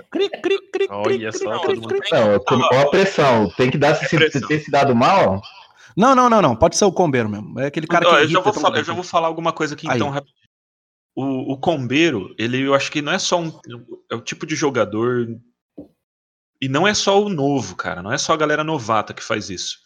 Cri, 0.10 0.30
cri, 0.30 0.72
cri, 0.72 0.88
Olha 0.90 1.32
só, 1.32 1.60
todo 1.60 1.82
mundo-. 1.82 2.00
Não, 2.12 2.80
a 2.82 2.90
pressão. 2.90 3.50
Tem 3.56 3.70
que 3.70 3.78
dar 3.78 3.96
se, 3.96 4.16
pressão. 4.16 4.48
ter 4.48 4.60
se 4.60 4.72
dado 4.72 4.96
mal. 4.96 5.42
Não, 5.96 6.16
não, 6.16 6.30
não, 6.30 6.42
não. 6.42 6.56
Pode 6.56 6.76
ser 6.76 6.86
o 6.86 6.92
combeiro 6.92 7.30
mesmo. 7.30 7.60
É 7.60 7.68
aquele 7.68 7.88
cara 7.88 8.08
Ó, 8.08 8.10
que. 8.10 8.16
eu, 8.16 8.20
já 8.20 8.24
irrita 8.24 8.42
vou 8.42 8.54
todo 8.54 8.62
falar, 8.62 8.78
eu 8.78 8.84
já 8.84 8.94
vou 8.94 9.04
falar 9.04 9.28
alguma 9.28 9.52
coisa 9.52 9.74
aqui 9.74 9.90
Aí. 9.90 9.96
então 9.96 10.10
rapidinho. 10.10 10.42
O, 11.14 11.54
o 11.54 11.58
combeiro, 11.58 12.34
ele 12.40 12.62
eu 12.62 12.74
acho 12.74 12.90
que 12.90 13.02
não 13.02 13.12
é 13.12 13.20
só 13.20 13.40
um. 13.40 13.52
É 14.10 14.16
o 14.16 14.22
tipo 14.22 14.46
de 14.46 14.56
jogador. 14.56 15.28
E 16.62 16.70
não 16.70 16.88
é 16.88 16.94
só 16.94 17.22
o 17.22 17.28
novo, 17.28 17.76
cara. 17.76 18.02
Não 18.02 18.12
é 18.12 18.18
só 18.18 18.34
a 18.34 18.38
galera 18.38 18.64
novata 18.64 19.14
que 19.14 19.24
faz 19.24 19.50
isso. 19.50 19.80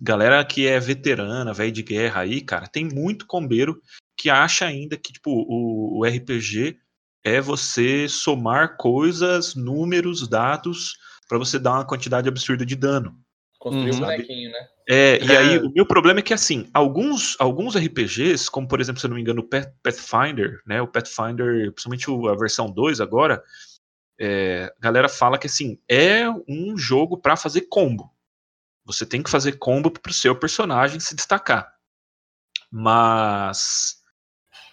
Galera 0.00 0.42
que 0.44 0.66
é 0.66 0.80
veterana, 0.80 1.52
velho 1.52 1.72
de 1.72 1.82
guerra 1.82 2.22
aí, 2.22 2.40
cara, 2.40 2.66
tem 2.66 2.86
muito 2.86 3.26
combeiro 3.26 3.82
que 4.16 4.30
acha 4.30 4.64
ainda 4.64 4.96
que, 4.96 5.12
tipo, 5.12 5.30
o, 5.30 5.98
o 5.98 6.04
RPG 6.06 6.78
é 7.24 7.40
você 7.40 8.08
somar 8.08 8.76
coisas, 8.76 9.54
números, 9.54 10.26
dados, 10.28 10.96
pra 11.28 11.38
você 11.38 11.58
dar 11.58 11.72
uma 11.74 11.86
quantidade 11.86 12.28
absurda 12.28 12.64
de 12.64 12.74
dano. 12.74 13.16
Construir 13.58 13.90
Uhum. 13.90 13.96
um 13.96 14.00
bonequinho, 14.00 14.50
né? 14.50 14.68
É, 14.88 15.22
e 15.22 15.34
É. 15.34 15.38
aí 15.38 15.58
o 15.58 15.70
meu 15.70 15.86
problema 15.86 16.18
é 16.18 16.22
que 16.22 16.34
assim, 16.34 16.68
alguns, 16.74 17.36
alguns 17.38 17.76
RPGs, 17.76 18.50
como 18.50 18.66
por 18.66 18.80
exemplo, 18.80 19.00
se 19.00 19.06
eu 19.06 19.10
não 19.10 19.16
me 19.16 19.20
engano, 19.22 19.40
o 19.42 19.48
Path- 19.48 19.72
Pathfinder, 19.82 20.60
né? 20.66 20.82
O 20.82 20.88
Pathfinder, 20.88 21.70
principalmente 21.72 22.06
a 22.28 22.34
versão 22.34 22.70
2 22.70 23.00
agora, 23.00 23.42
é, 24.18 24.72
a 24.76 24.80
galera 24.80 25.08
fala 25.08 25.38
que 25.38 25.46
assim, 25.46 25.78
é 25.88 26.28
um 26.48 26.76
jogo 26.76 27.16
pra 27.18 27.36
fazer 27.36 27.62
combo. 27.62 28.10
Você 28.84 29.06
tem 29.06 29.22
que 29.22 29.30
fazer 29.30 29.52
combo 29.58 29.90
pro 29.90 30.12
seu 30.12 30.34
personagem 30.34 30.98
se 30.98 31.14
destacar. 31.14 31.72
Mas 32.70 33.96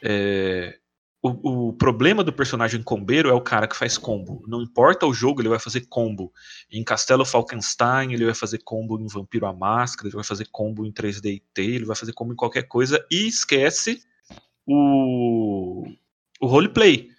é, 0.03 0.79
o, 1.21 1.69
o 1.69 1.73
problema 1.73 2.23
do 2.23 2.31
personagem 2.31 2.81
combeiro 2.83 3.29
é 3.29 3.33
o 3.33 3.41
cara 3.41 3.67
que 3.67 3.75
faz 3.75 3.97
combo. 3.97 4.43
Não 4.47 4.61
importa 4.61 5.05
o 5.05 5.13
jogo, 5.13 5.41
ele 5.41 5.49
vai 5.49 5.59
fazer 5.59 5.85
combo. 5.87 6.31
Em 6.71 6.83
Castelo 6.83 7.25
Falkenstein, 7.25 8.13
ele 8.13 8.25
vai 8.25 8.35
fazer 8.35 8.59
combo 8.63 8.99
em 8.99 9.07
Vampiro 9.07 9.45
à 9.45 9.53
Máscara, 9.53 10.07
ele 10.07 10.15
vai 10.15 10.23
fazer 10.23 10.47
combo 10.51 10.85
em 10.85 10.91
3D 10.91 11.25
IT, 11.35 11.61
ele 11.61 11.85
vai 11.85 11.95
fazer 11.95 12.13
combo 12.13 12.33
em 12.33 12.37
qualquer 12.37 12.63
coisa 12.63 13.03
e 13.11 13.27
esquece 13.27 14.01
o, 14.65 15.85
o 16.39 16.45
roleplay. 16.47 17.09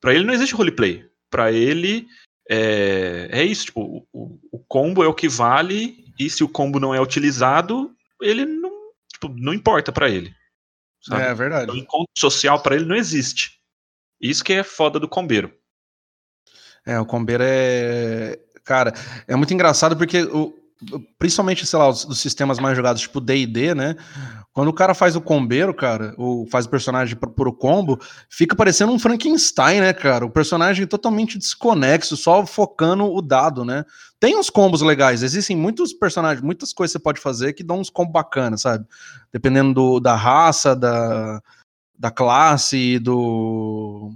Pra 0.00 0.14
ele 0.14 0.24
não 0.24 0.34
existe 0.34 0.54
roleplay. 0.54 1.04
Pra 1.30 1.52
ele 1.52 2.06
é, 2.48 3.28
é 3.30 3.44
isso, 3.44 3.66
tipo, 3.66 4.06
o, 4.12 4.38
o- 4.50 4.58
combo 4.68 5.02
é 5.02 5.08
o 5.08 5.14
que 5.14 5.28
vale 5.28 6.04
e 6.18 6.28
se 6.30 6.44
o 6.44 6.48
combo 6.48 6.78
não 6.78 6.94
é 6.94 7.00
utilizado, 7.00 7.90
ele 8.20 8.44
não, 8.44 8.70
tipo, 9.12 9.28
não 9.28 9.52
importa 9.54 9.90
pra 9.90 10.08
ele. 10.10 10.34
Sabe? 11.08 11.22
É 11.22 11.32
O 11.32 11.36
verdade. 11.36 11.78
encontro 11.78 12.10
social 12.16 12.60
pra 12.62 12.76
ele 12.76 12.84
não 12.84 12.96
existe. 12.96 13.58
Isso 14.20 14.42
que 14.44 14.52
é 14.52 14.62
foda 14.62 14.98
do 15.00 15.08
combeiro. 15.08 15.52
É, 16.86 16.98
o 16.98 17.06
combeiro 17.06 17.42
é. 17.46 18.38
Cara, 18.64 18.92
é 19.26 19.34
muito 19.36 19.52
engraçado 19.54 19.96
porque, 19.96 20.22
o, 20.22 20.54
principalmente, 21.18 21.66
sei 21.66 21.78
lá, 21.78 21.88
os, 21.88 22.04
dos 22.04 22.20
sistemas 22.20 22.58
mais 22.58 22.76
jogados, 22.76 23.02
tipo 23.02 23.20
DD, 23.20 23.74
né? 23.74 23.96
Quando 24.52 24.68
o 24.68 24.72
cara 24.72 24.94
faz 24.94 25.16
o 25.16 25.20
combeiro, 25.20 25.74
cara, 25.74 26.14
ou 26.16 26.46
faz 26.46 26.66
o 26.66 26.70
personagem 26.70 27.16
por, 27.16 27.52
combo, 27.56 27.98
fica 28.28 28.56
parecendo 28.56 28.92
um 28.92 28.98
Frankenstein, 28.98 29.80
né, 29.80 29.92
cara? 29.92 30.24
O 30.24 30.30
personagem 30.30 30.86
totalmente 30.86 31.38
desconexo, 31.38 32.16
só 32.16 32.44
focando 32.46 33.04
o 33.04 33.20
dado, 33.20 33.64
né? 33.64 33.84
Tem 34.20 34.36
uns 34.36 34.50
combos 34.50 34.82
legais, 34.82 35.22
existem 35.22 35.56
muitos 35.56 35.92
personagens, 35.92 36.44
muitas 36.44 36.72
coisas 36.72 36.92
que 36.92 36.98
você 36.98 37.02
pode 37.02 37.20
fazer 37.20 37.52
que 37.52 37.62
dão 37.62 37.80
uns 37.80 37.90
combos 37.90 38.12
bacanas, 38.12 38.62
sabe? 38.62 38.84
Dependendo 39.32 39.74
do, 39.74 40.00
da 40.00 40.16
raça, 40.16 40.74
da, 40.74 41.40
da 41.98 42.10
classe 42.10 42.98
do. 42.98 44.12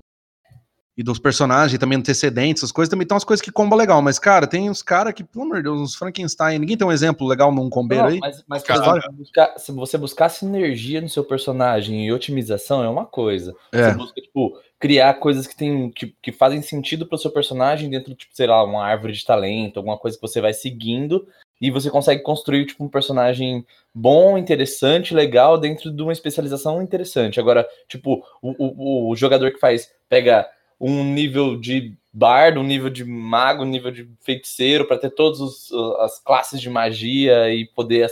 E 0.96 1.02
dos 1.02 1.18
personagens, 1.18 1.78
também 1.78 1.98
antecedentes, 1.98 2.62
essas 2.62 2.72
coisas, 2.72 2.90
também 2.90 3.06
tem 3.06 3.14
umas 3.14 3.24
coisas 3.24 3.42
que 3.42 3.50
comba 3.50 3.74
legal, 3.74 4.02
mas, 4.02 4.18
cara, 4.18 4.46
tem 4.46 4.68
uns 4.68 4.82
caras 4.82 5.14
que, 5.14 5.24
pelo 5.24 5.46
amor 5.46 5.56
de 5.56 5.62
Deus, 5.62 5.80
uns 5.80 5.94
Frankenstein. 5.94 6.58
Ninguém 6.58 6.76
tem 6.76 6.86
um 6.86 6.92
exemplo 6.92 7.26
legal 7.26 7.50
num 7.50 7.70
combeiro 7.70 8.06
aí? 8.06 8.18
mas, 8.20 8.44
mas 8.46 8.62
Cara, 8.62 8.98
exemplo, 8.98 9.12
buscar- 9.12 9.58
se 9.58 9.72
você 9.72 9.96
buscar 9.96 10.28
sinergia 10.28 11.00
no 11.00 11.08
seu 11.08 11.24
personagem 11.24 12.06
e 12.06 12.12
otimização 12.12 12.84
é 12.84 12.88
uma 12.90 13.06
coisa. 13.06 13.54
É. 13.72 13.84
Você 13.84 13.96
busca, 13.96 14.20
tipo, 14.20 14.58
criar 14.78 15.14
coisas 15.14 15.46
que, 15.46 15.56
tem, 15.56 15.90
que, 15.90 16.14
que 16.20 16.30
fazem 16.30 16.60
sentido 16.60 17.06
pro 17.06 17.16
seu 17.16 17.30
personagem 17.30 17.88
dentro, 17.88 18.14
tipo, 18.14 18.34
sei 18.34 18.46
lá, 18.46 18.62
uma 18.62 18.84
árvore 18.84 19.14
de 19.14 19.24
talento, 19.24 19.78
alguma 19.78 19.96
coisa 19.96 20.18
que 20.18 20.26
você 20.26 20.42
vai 20.42 20.52
seguindo, 20.52 21.26
e 21.58 21.70
você 21.70 21.88
consegue 21.88 22.22
construir, 22.22 22.66
tipo, 22.66 22.84
um 22.84 22.88
personagem 22.88 23.64
bom, 23.94 24.36
interessante, 24.36 25.14
legal, 25.14 25.56
dentro 25.56 25.90
de 25.90 26.02
uma 26.02 26.12
especialização 26.12 26.82
interessante. 26.82 27.40
Agora, 27.40 27.66
tipo, 27.88 28.22
o, 28.42 28.50
o, 28.58 29.10
o 29.10 29.16
jogador 29.16 29.52
que 29.52 29.60
faz, 29.60 29.90
pega 30.08 30.46
um 30.82 31.04
nível 31.04 31.56
de 31.56 31.96
bardo, 32.12 32.58
um 32.58 32.64
nível 32.64 32.90
de 32.90 33.04
mago, 33.04 33.62
um 33.62 33.68
nível 33.68 33.92
de 33.92 34.10
feiticeiro, 34.20 34.84
para 34.84 34.98
ter 34.98 35.10
todas 35.10 35.70
as 36.00 36.18
classes 36.18 36.60
de 36.60 36.68
magia 36.68 37.48
e 37.54 37.64
poder 37.68 38.10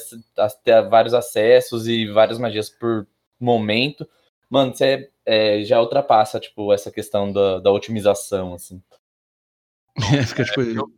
ter 0.65 0.89
vários 0.89 1.13
acessos 1.13 1.89
e 1.89 2.07
várias 2.07 2.39
magias 2.39 2.71
por 2.71 3.07
momento. 3.41 4.09
Mano, 4.49 4.73
você 4.73 5.11
é, 5.27 5.65
já 5.65 5.81
ultrapassa, 5.81 6.39
tipo, 6.39 6.73
essa 6.73 6.91
questão 6.93 7.33
da, 7.33 7.59
da 7.59 7.73
otimização, 7.73 8.55
assim. 8.55 8.81
Fica 10.29 10.45
tipo. 10.45 10.93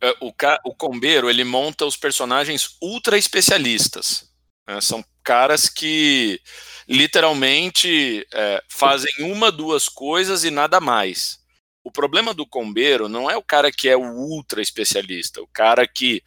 É, 0.00 0.14
o, 0.20 0.30
ca- 0.32 0.60
o 0.64 0.74
combeiro 0.74 1.30
ele 1.30 1.44
monta 1.44 1.86
os 1.86 1.96
personagens 1.96 2.76
ultra 2.82 3.16
especialistas. 3.16 4.30
Né? 4.66 4.80
São 4.80 5.04
caras 5.22 5.68
que 5.68 6.40
literalmente 6.88 8.26
é, 8.32 8.62
fazem 8.68 9.12
uma, 9.20 9.50
duas 9.50 9.88
coisas 9.88 10.44
e 10.44 10.50
nada 10.50 10.80
mais. 10.80 11.38
O 11.82 11.90
problema 11.90 12.32
do 12.32 12.46
combeiro 12.46 13.08
não 13.08 13.30
é 13.30 13.36
o 13.36 13.42
cara 13.42 13.70
que 13.70 13.88
é 13.88 13.96
o 13.96 14.02
ultra 14.02 14.62
especialista, 14.62 15.42
o 15.42 15.46
cara 15.48 15.86
que 15.86 16.22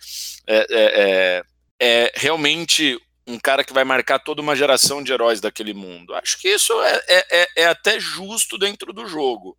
é, 0.45 0.67
é- 0.69 1.41
é- 1.41 1.43
é 1.79 2.11
realmente 2.15 2.99
um 3.27 3.39
cara 3.39 3.63
que 3.63 3.73
vai 3.73 3.83
marcar 3.83 4.19
toda 4.19 4.41
uma 4.41 4.55
geração 4.55 5.03
de 5.03 5.11
heróis 5.11 5.41
daquele 5.41 5.73
mundo. 5.73 6.13
Acho 6.15 6.39
que 6.39 6.47
isso 6.49 6.73
é, 6.81 7.01
é- 7.07 7.47
é- 7.57 7.65
até 7.67 7.99
justo 7.99 8.57
dentro 8.57 8.93
do 8.93 9.07
jogo 9.07 9.57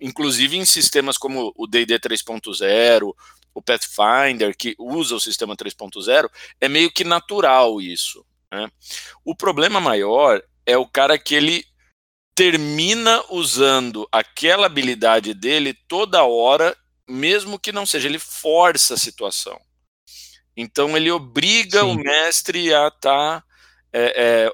inclusive 0.00 0.56
em 0.56 0.64
sistemas 0.64 1.18
como 1.18 1.52
o 1.56 1.66
D&D 1.66 1.98
3.0, 1.98 3.14
o 3.54 3.62
Pathfinder, 3.62 4.56
que 4.56 4.74
usa 4.78 5.14
o 5.14 5.20
sistema 5.20 5.56
3.0, 5.56 6.30
é 6.60 6.68
meio 6.68 6.90
que 6.90 7.04
natural 7.04 7.80
isso. 7.80 8.24
né? 8.50 8.70
O 9.24 9.34
problema 9.34 9.80
maior 9.80 10.42
é 10.66 10.76
o 10.76 10.86
cara 10.86 11.18
que 11.18 11.34
ele 11.34 11.64
termina 12.34 13.22
usando 13.28 14.08
aquela 14.10 14.66
habilidade 14.66 15.34
dele 15.34 15.74
toda 15.86 16.24
hora, 16.24 16.76
mesmo 17.08 17.58
que 17.58 17.72
não 17.72 17.84
seja, 17.84 18.08
ele 18.08 18.18
força 18.18 18.94
a 18.94 18.98
situação. 18.98 19.60
Então 20.56 20.96
ele 20.96 21.10
obriga 21.10 21.80
Sim. 21.80 21.86
o 21.86 21.94
mestre 21.94 22.74
a 22.74 22.88
estar 22.88 23.44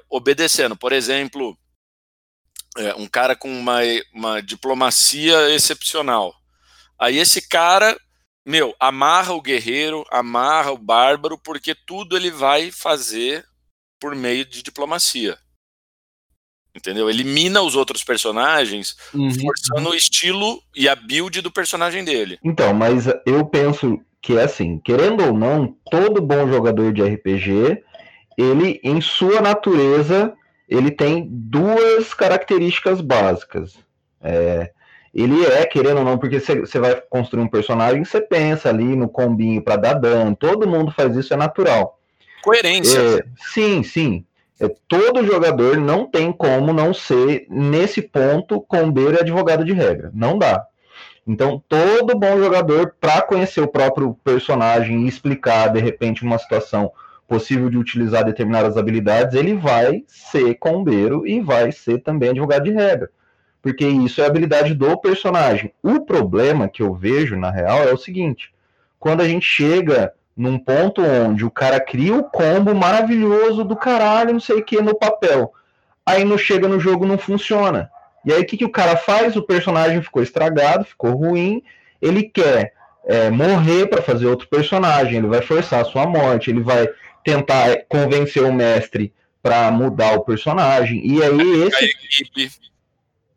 obedecendo. 0.09 0.75
Por 0.75 0.91
exemplo, 0.91 1.57
é, 2.77 2.93
um 2.95 3.07
cara 3.07 3.35
com 3.35 3.49
uma, 3.49 3.79
uma 4.13 4.41
diplomacia 4.41 5.49
excepcional. 5.49 6.33
Aí 6.99 7.17
esse 7.17 7.47
cara, 7.47 7.99
meu, 8.47 8.73
amarra 8.79 9.33
o 9.33 9.41
guerreiro, 9.41 10.05
amarra 10.09 10.71
o 10.71 10.77
bárbaro, 10.77 11.37
porque 11.37 11.75
tudo 11.75 12.15
ele 12.15 12.31
vai 12.31 12.71
fazer 12.71 13.45
por 13.99 14.15
meio 14.15 14.45
de 14.45 14.63
diplomacia. 14.63 15.37
Entendeu? 16.73 17.09
Elimina 17.09 17.61
os 17.61 17.75
outros 17.75 18.05
personagens, 18.05 18.95
Uhum. 19.13 19.31
forçando 19.31 19.89
o 19.89 19.95
estilo 19.95 20.61
e 20.73 20.87
a 20.87 20.95
build 20.95 21.41
do 21.41 21.51
personagem 21.51 22.05
dele. 22.05 22.39
Então, 22.41 22.73
mas 22.73 23.05
eu 23.25 23.45
penso 23.45 23.99
que 24.21 24.37
é 24.37 24.43
assim, 24.43 24.79
querendo 24.79 25.25
ou 25.25 25.33
não, 25.33 25.75
todo 25.91 26.21
bom 26.21 26.47
jogador 26.47 26.93
de 26.93 27.01
RPG, 27.03 27.83
ele, 28.37 28.79
em 28.81 29.01
sua 29.01 29.41
natureza, 29.41 30.33
ele 30.69 30.91
tem 30.91 31.27
duas 31.29 32.13
características 32.13 33.01
básicas. 33.01 33.77
É, 34.21 34.71
ele 35.13 35.45
é, 35.45 35.65
querendo 35.65 35.99
ou 35.99 36.03
não, 36.03 36.17
porque 36.17 36.39
você 36.39 36.79
vai 36.79 37.01
construir 37.09 37.41
um 37.41 37.47
personagem, 37.47 38.03
você 38.03 38.21
pensa 38.21 38.69
ali 38.69 38.95
no 38.95 39.09
combinho 39.09 39.61
para 39.61 39.75
dar 39.75 39.93
dano, 39.93 40.35
todo 40.35 40.67
mundo 40.67 40.91
faz 40.91 41.15
isso, 41.15 41.33
é 41.33 41.37
natural. 41.37 41.99
Coerência. 42.43 42.99
É, 42.99 43.23
sim, 43.53 43.83
sim. 43.83 44.25
É, 44.59 44.67
todo 44.87 45.25
jogador 45.25 45.77
não 45.77 46.05
tem 46.05 46.31
como 46.31 46.73
não 46.73 46.93
ser, 46.93 47.45
nesse 47.49 48.01
ponto, 48.01 48.61
combeiro 48.61 49.13
e 49.13 49.19
advogado 49.19 49.63
de 49.63 49.73
regra. 49.73 50.11
Não 50.13 50.37
dá. 50.37 50.65
Então, 51.27 51.61
todo 51.67 52.17
bom 52.17 52.39
jogador, 52.39 52.95
para 52.99 53.21
conhecer 53.21 53.59
o 53.61 53.67
próprio 53.67 54.17
personagem 54.23 55.03
e 55.03 55.07
explicar, 55.07 55.67
de 55.67 55.79
repente, 55.79 56.23
uma 56.23 56.37
situação 56.37 56.91
possível 57.27 57.69
de 57.69 57.77
utilizar 57.77 58.23
determinadas 58.23 58.77
habilidades, 58.77 59.35
ele 59.35 59.53
vai 59.53 60.03
ser 60.07 60.55
combeiro 60.55 61.27
e 61.27 61.41
vai 61.41 61.71
ser 61.71 61.99
também 61.99 62.29
advogado 62.29 62.63
de 62.63 62.71
regra. 62.71 63.09
Porque 63.67 63.85
isso 63.85 64.21
é 64.21 64.23
a 64.23 64.27
habilidade 64.27 64.73
do 64.73 64.97
personagem. 64.97 65.73
O 65.83 65.99
problema 65.99 66.69
que 66.69 66.81
eu 66.81 66.93
vejo, 66.93 67.35
na 67.35 67.51
real, 67.51 67.83
é 67.83 67.91
o 67.91 67.97
seguinte: 67.97 68.49
quando 68.97 69.19
a 69.19 69.27
gente 69.27 69.45
chega 69.45 70.13
num 70.37 70.57
ponto 70.57 71.01
onde 71.01 71.43
o 71.43 71.51
cara 71.51 71.77
cria 71.77 72.15
o 72.15 72.23
combo 72.23 72.73
maravilhoso 72.73 73.65
do 73.65 73.75
caralho, 73.75 74.31
não 74.31 74.39
sei 74.39 74.55
o 74.55 74.63
que, 74.63 74.81
no 74.81 74.95
papel. 74.95 75.51
Aí 76.05 76.23
não 76.23 76.37
chega 76.37 76.65
no 76.65 76.79
jogo, 76.79 77.05
não 77.05 77.17
funciona. 77.17 77.91
E 78.23 78.31
aí 78.31 78.41
o 78.41 78.45
que, 78.45 78.55
que 78.55 78.63
o 78.63 78.71
cara 78.71 78.95
faz? 78.95 79.35
O 79.35 79.43
personagem 79.43 80.01
ficou 80.01 80.23
estragado, 80.23 80.85
ficou 80.85 81.11
ruim, 81.11 81.61
ele 82.01 82.23
quer 82.23 82.71
é, 83.05 83.29
morrer 83.29 83.87
para 83.87 84.01
fazer 84.01 84.27
outro 84.27 84.47
personagem, 84.47 85.17
ele 85.17 85.27
vai 85.27 85.41
forçar 85.41 85.81
a 85.81 85.85
sua 85.85 86.07
morte, 86.07 86.49
ele 86.49 86.61
vai 86.61 86.87
tentar 87.21 87.83
convencer 87.89 88.43
o 88.43 88.53
mestre 88.53 89.13
para 89.43 89.69
mudar 89.71 90.13
o 90.13 90.23
personagem. 90.23 91.05
E 91.05 91.21
aí 91.21 91.63
esse, 91.63 92.66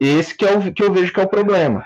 esse 0.00 0.34
que, 0.34 0.46
é 0.46 0.56
o, 0.56 0.72
que 0.72 0.82
eu 0.82 0.92
vejo 0.92 1.12
que 1.12 1.20
é 1.20 1.24
o 1.24 1.28
problema. 1.28 1.84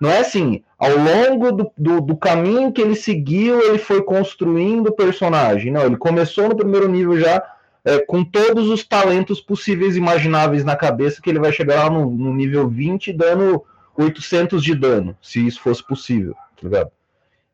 Não 0.00 0.10
é 0.10 0.20
assim, 0.20 0.62
ao 0.78 0.90
longo 0.96 1.52
do, 1.52 1.70
do, 1.76 2.00
do, 2.00 2.16
caminho 2.16 2.72
que 2.72 2.80
ele 2.80 2.96
seguiu, 2.96 3.60
ele 3.60 3.76
foi 3.76 4.02
construindo 4.02 4.86
o 4.86 4.92
personagem. 4.92 5.70
Não, 5.70 5.84
ele 5.84 5.98
começou 5.98 6.48
no 6.48 6.56
primeiro 6.56 6.88
nível 6.88 7.20
já 7.20 7.42
é, 7.84 7.98
com 7.98 8.24
todos 8.24 8.68
os 8.68 8.82
talentos 8.82 9.40
possíveis 9.40 9.94
e 9.94 9.98
imagináveis 9.98 10.64
na 10.64 10.74
cabeça, 10.74 11.20
que 11.20 11.28
ele 11.28 11.38
vai 11.38 11.52
chegar 11.52 11.84
lá 11.84 11.90
no, 11.90 12.10
no, 12.10 12.34
nível 12.34 12.66
20 12.68 13.12
dando 13.12 13.62
800 13.96 14.62
de 14.62 14.74
dano, 14.74 15.16
se 15.20 15.46
isso 15.46 15.60
fosse 15.60 15.86
possível, 15.86 16.34
tá 16.34 16.62
ligado? 16.62 16.90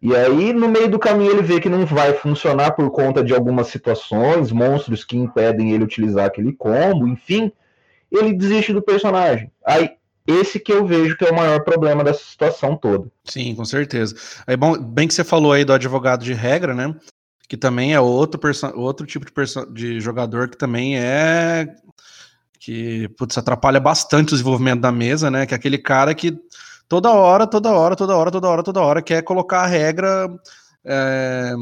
E 0.00 0.14
aí, 0.14 0.52
no 0.52 0.68
meio 0.68 0.88
do 0.88 0.98
caminho, 0.98 1.32
ele 1.32 1.42
vê 1.42 1.58
que 1.58 1.68
não 1.68 1.84
vai 1.84 2.12
funcionar 2.12 2.72
por 2.72 2.90
conta 2.90 3.24
de 3.24 3.34
algumas 3.34 3.68
situações, 3.68 4.52
monstros 4.52 5.04
que 5.04 5.16
impedem 5.16 5.72
ele 5.72 5.84
utilizar 5.84 6.26
aquele 6.26 6.52
combo, 6.52 7.08
enfim, 7.08 7.50
ele 8.12 8.32
desiste 8.32 8.72
do 8.72 8.82
personagem. 8.82 9.50
Aí, 9.64 9.95
esse 10.26 10.58
que 10.58 10.72
eu 10.72 10.86
vejo 10.86 11.16
que 11.16 11.24
é 11.24 11.30
o 11.30 11.34
maior 11.34 11.62
problema 11.62 12.02
dessa 12.02 12.24
situação 12.24 12.76
toda. 12.76 13.10
Sim, 13.24 13.54
com 13.54 13.64
certeza. 13.64 14.14
Aí, 14.46 14.56
bom, 14.56 14.76
bem 14.78 15.06
que 15.06 15.14
você 15.14 15.24
falou 15.24 15.52
aí 15.52 15.64
do 15.64 15.72
advogado 15.72 16.24
de 16.24 16.32
regra, 16.32 16.74
né? 16.74 16.94
Que 17.48 17.56
também 17.56 17.94
é 17.94 18.00
outro, 18.00 18.40
outro 18.74 19.06
tipo 19.06 19.24
de, 19.24 19.72
de 19.72 20.00
jogador 20.00 20.48
que 20.48 20.56
também 20.56 20.98
é. 20.98 21.68
que 22.58 23.08
putz, 23.16 23.38
atrapalha 23.38 23.78
bastante 23.78 24.28
o 24.28 24.36
desenvolvimento 24.36 24.80
da 24.80 24.90
mesa, 24.90 25.30
né? 25.30 25.46
Que 25.46 25.54
é 25.54 25.56
aquele 25.56 25.78
cara 25.78 26.14
que 26.14 26.36
toda 26.88 27.10
hora, 27.12 27.46
toda 27.46 27.70
hora, 27.70 27.94
toda 27.94 28.16
hora, 28.16 28.30
toda 28.30 28.48
hora, 28.48 28.62
toda 28.62 28.80
hora 28.80 29.02
quer 29.02 29.22
colocar 29.22 29.62
a 29.62 29.66
regra. 29.66 30.28
É, 30.84 31.52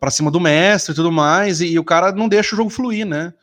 para 0.00 0.10
cima 0.10 0.30
do 0.30 0.40
mestre 0.40 0.92
e 0.92 0.96
tudo 0.96 1.12
mais, 1.12 1.60
e, 1.60 1.66
e 1.72 1.78
o 1.78 1.84
cara 1.84 2.10
não 2.10 2.26
deixa 2.26 2.54
o 2.54 2.56
jogo 2.56 2.70
fluir, 2.70 3.04
né? 3.04 3.34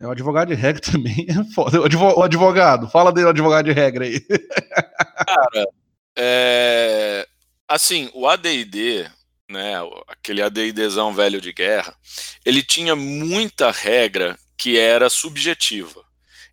É 0.00 0.06
o 0.06 0.10
advogado 0.10 0.48
de 0.48 0.54
regra 0.54 0.80
também 0.90 1.26
é 1.28 1.54
foda. 1.54 1.80
O 1.80 2.22
advogado, 2.22 2.88
fala 2.88 3.12
dele, 3.12 3.28
advogado 3.28 3.66
de 3.66 3.72
regra 3.72 4.06
aí. 4.06 4.20
Cara, 4.20 5.68
é... 6.16 7.28
assim, 7.68 8.10
o 8.14 8.26
AD&D, 8.26 9.06
né, 9.48 9.74
aquele 10.08 10.40
AD&Dzão 10.40 11.12
velho 11.12 11.40
de 11.40 11.52
guerra, 11.52 11.94
ele 12.46 12.62
tinha 12.62 12.96
muita 12.96 13.70
regra 13.70 14.38
que 14.56 14.78
era 14.78 15.10
subjetiva. 15.10 16.02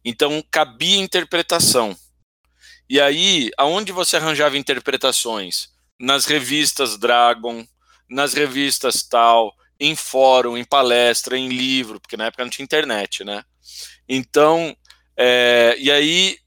Então, 0.03 0.43
cabia 0.51 0.97
interpretação. 0.97 1.95
E 2.89 2.99
aí, 2.99 3.49
aonde 3.57 3.91
você 3.91 4.17
arranjava 4.17 4.57
interpretações? 4.57 5.69
Nas 5.99 6.25
revistas 6.25 6.97
Dragon, 6.97 7.65
nas 8.09 8.33
revistas 8.33 9.03
tal, 9.03 9.53
em 9.79 9.95
fórum, 9.95 10.57
em 10.57 10.63
palestra, 10.63 11.37
em 11.37 11.49
livro, 11.49 11.99
porque 11.99 12.17
na 12.17 12.25
época 12.25 12.43
não 12.43 12.49
tinha 12.49 12.63
internet, 12.63 13.23
né? 13.23 13.43
Então, 14.07 14.75
é, 15.15 15.75
e 15.79 15.91
aí 15.91 16.37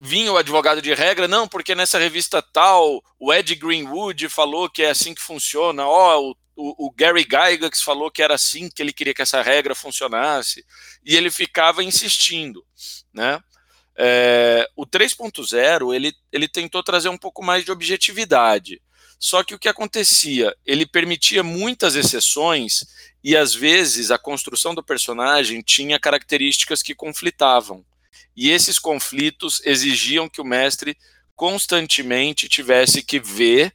vinha 0.00 0.32
o 0.32 0.36
advogado 0.36 0.80
de 0.80 0.94
regra, 0.94 1.28
não, 1.28 1.46
porque 1.46 1.74
nessa 1.74 1.98
revista 1.98 2.40
tal, 2.40 3.02
o 3.18 3.32
Ed 3.32 3.54
Greenwood 3.54 4.28
falou 4.28 4.70
que 4.70 4.82
é 4.82 4.90
assim 4.90 5.12
que 5.12 5.20
funciona, 5.20 5.86
ó, 5.86 6.18
oh, 6.18 6.36
o, 6.56 6.86
o, 6.86 6.90
Gary 6.90 7.22
Gygax 7.22 7.82
falou 7.82 8.10
que 8.10 8.22
era 8.22 8.34
assim 8.34 8.68
que 8.68 8.82
ele 8.82 8.92
queria 8.92 9.14
que 9.14 9.22
essa 9.22 9.42
regra 9.42 9.74
funcionasse, 9.74 10.64
e 11.04 11.16
ele 11.16 11.30
ficava 11.30 11.84
insistindo, 11.84 12.64
né? 13.12 13.40
É, 14.02 14.66
o 14.74 14.86
3.0 14.86 15.94
ele, 15.94 16.14
ele 16.32 16.48
tentou 16.48 16.82
trazer 16.82 17.10
um 17.10 17.18
pouco 17.18 17.44
mais 17.44 17.64
de 17.64 17.72
objetividade. 17.72 18.80
Só 19.22 19.44
que 19.44 19.54
o 19.54 19.58
que 19.58 19.68
acontecia? 19.68 20.56
Ele 20.64 20.86
permitia 20.86 21.42
muitas 21.42 21.94
exceções 21.94 22.86
e 23.22 23.36
às 23.36 23.54
vezes 23.54 24.10
a 24.10 24.16
construção 24.16 24.74
do 24.74 24.82
personagem 24.82 25.60
tinha 25.60 26.00
características 26.00 26.82
que 26.82 26.94
conflitavam. 26.94 27.84
E 28.34 28.50
esses 28.50 28.78
conflitos 28.78 29.60
exigiam 29.66 30.26
que 30.26 30.40
o 30.40 30.44
mestre 30.44 30.96
constantemente 31.36 32.48
tivesse 32.48 33.02
que 33.02 33.20
ver 33.20 33.74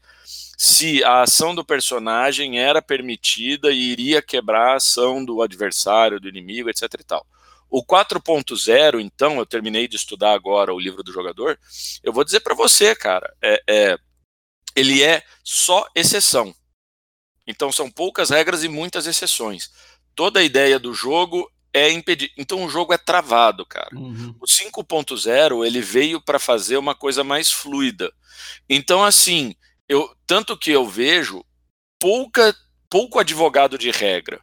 se 0.57 1.03
a 1.03 1.21
ação 1.21 1.53
do 1.53 1.63
personagem 1.63 2.59
era 2.59 2.81
permitida 2.81 3.71
e 3.71 3.91
iria 3.91 4.23
quebrar 4.23 4.71
a 4.71 4.75
ação 4.77 5.23
do 5.23 5.43
adversário, 5.43 6.19
do 6.19 6.27
inimigo, 6.27 6.71
etc. 6.71 6.83
e 6.99 7.03
tal. 7.03 7.25
O 7.69 7.83
4.0, 7.83 8.99
então, 8.99 9.37
eu 9.37 9.45
terminei 9.45 9.87
de 9.87 9.95
estudar 9.95 10.33
agora 10.33 10.73
o 10.73 10.79
livro 10.79 11.03
do 11.03 11.11
jogador. 11.11 11.59
Eu 12.03 12.13
vou 12.13 12.23
dizer 12.23 12.39
para 12.39 12.55
você, 12.55 12.95
cara, 12.95 13.31
é, 13.41 13.61
é, 13.67 13.97
ele 14.75 15.01
é 15.01 15.23
só 15.43 15.87
exceção. 15.95 16.53
Então 17.47 17.71
são 17.71 17.89
poucas 17.89 18.29
regras 18.29 18.63
e 18.63 18.67
muitas 18.67 19.07
exceções. 19.07 19.69
Toda 20.15 20.39
a 20.39 20.43
ideia 20.43 20.79
do 20.79 20.93
jogo 20.93 21.49
é 21.73 21.91
impedir. 21.91 22.31
Então 22.37 22.63
o 22.65 22.69
jogo 22.69 22.93
é 22.93 22.97
travado, 22.97 23.65
cara. 23.65 23.95
Uhum. 23.95 24.35
O 24.39 24.45
5.0 24.45 25.65
ele 25.65 25.81
veio 25.81 26.21
para 26.21 26.39
fazer 26.39 26.77
uma 26.77 26.95
coisa 26.95 27.23
mais 27.23 27.51
fluida. 27.51 28.11
Então 28.69 29.03
assim, 29.03 29.55
eu 29.87 30.15
tanto 30.25 30.57
que 30.57 30.71
eu 30.71 30.87
vejo 30.87 31.43
pouca 31.99 32.55
pouco 32.89 33.19
advogado 33.19 33.77
de 33.77 33.91
regra 33.91 34.39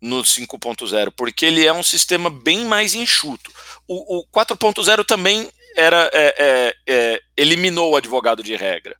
no 0.00 0.22
5.0, 0.22 1.12
porque 1.16 1.46
ele 1.46 1.64
é 1.66 1.72
um 1.72 1.82
sistema 1.82 2.28
bem 2.28 2.64
mais 2.64 2.94
enxuto. 2.94 3.50
O, 3.88 4.18
o 4.18 4.26
4.0 4.26 5.04
também 5.04 5.48
era 5.76 6.10
é, 6.12 6.34
é, 6.38 6.74
é, 6.86 7.22
eliminou 7.36 7.92
o 7.92 7.96
advogado 7.96 8.42
de 8.42 8.54
regra. 8.56 8.96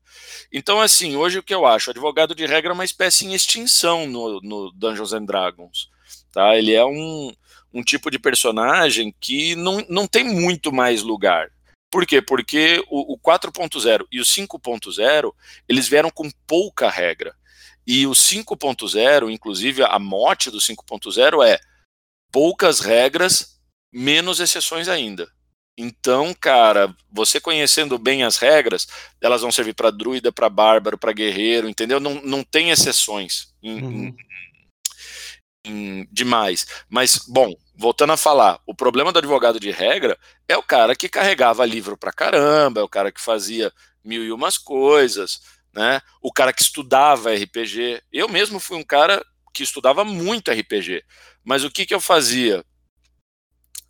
Então, 0.53 0.81
assim, 0.81 1.17
hoje 1.17 1.39
o 1.39 1.43
que 1.43 1.55
eu 1.55 1.67
acho? 1.67 1.91
O 1.91 1.93
advogado 1.93 2.35
de 2.35 2.47
regra 2.47 2.71
é 2.71 2.75
uma 2.75 2.85
espécie 2.85 3.27
em 3.27 3.35
extinção 3.35 4.07
no, 4.07 4.41
no 4.41 4.71
Dungeons 4.73 5.13
and 5.13 5.25
Dragons. 5.25 5.89
Tá? 6.33 6.57
Ele 6.57 6.73
é 6.73 6.85
um, 6.85 7.33
um 7.73 7.83
tipo 7.83 8.11
de 8.11 8.19
personagem 8.19 9.15
que 9.21 9.55
não, 9.57 9.85
não 9.89 10.07
tem 10.07 10.25
muito 10.25 10.73
mais 10.73 11.03
lugar. 11.03 11.51
Por 11.91 12.07
quê? 12.07 12.21
Porque 12.21 12.85
o, 12.89 13.15
o 13.15 13.19
4.0 13.19 14.05
e 14.11 14.21
o 14.21 14.25
5.0 14.25 15.33
eles 15.69 15.89
vieram 15.89 16.11
com 16.11 16.29
pouca 16.47 16.91
regra. 16.91 17.35
E 17.87 18.07
o 18.07 18.13
5.0, 18.13 19.31
inclusive 19.31 19.83
a 19.83 19.99
mote 19.99 20.51
do 20.51 20.59
5.0 20.59 21.47
é 21.47 21.61
poucas 22.33 22.81
regras, 22.81 23.61
menos 23.93 24.41
exceções 24.41 24.89
ainda. 24.89 25.29
Então, 25.77 26.33
cara, 26.35 26.95
você 27.11 27.41
conhecendo 27.41 27.99
bem 27.99 28.23
as 28.23 28.37
regras, 28.37 28.87
elas 29.21 29.43
vão 29.43 29.51
servir 29.51 29.75
para 29.75 29.91
druida, 29.91 30.33
para 30.33 30.49
bárbaro, 30.49 30.97
para 30.97 31.13
guerreiro, 31.13 31.69
entendeu? 31.69 31.99
Não, 31.99 32.15
não 32.23 32.45
tem 32.45 32.71
exceções 32.71 33.53
em, 33.61 33.83
uhum. 33.83 34.17
em, 35.65 36.01
em, 36.01 36.09
demais. 36.13 36.65
Mas, 36.89 37.19
bom, 37.27 37.53
voltando 37.75 38.13
a 38.13 38.17
falar, 38.17 38.61
o 38.65 38.75
problema 38.75 39.11
do 39.11 39.19
advogado 39.19 39.59
de 39.59 39.73
regra 39.73 40.17
é 40.49 40.57
o 40.57 40.63
cara 40.63 40.95
que 40.95 41.09
carregava 41.09 41.67
livro 41.67 41.97
para 41.97 42.13
caramba, 42.13 42.81
é 42.81 42.85
o 42.85 42.89
cara 42.89 43.11
que 43.11 43.21
fazia 43.21 43.73
mil 44.05 44.25
e 44.25 44.31
umas 44.31 44.57
coisas, 44.57 45.41
né? 45.73 46.01
O 46.23 46.33
cara 46.33 46.53
que 46.53 46.63
estudava 46.63 47.35
RPG. 47.35 48.01
Eu 48.13 48.29
mesmo 48.29 48.61
fui 48.61 48.77
um 48.77 48.85
cara 48.85 49.25
que 49.53 49.65
estudava 49.65 50.05
muito 50.05 50.53
RPG. 50.53 51.03
Mas 51.43 51.65
o 51.65 51.71
que, 51.71 51.85
que 51.85 51.95
eu 51.95 52.01
fazia? 52.01 52.65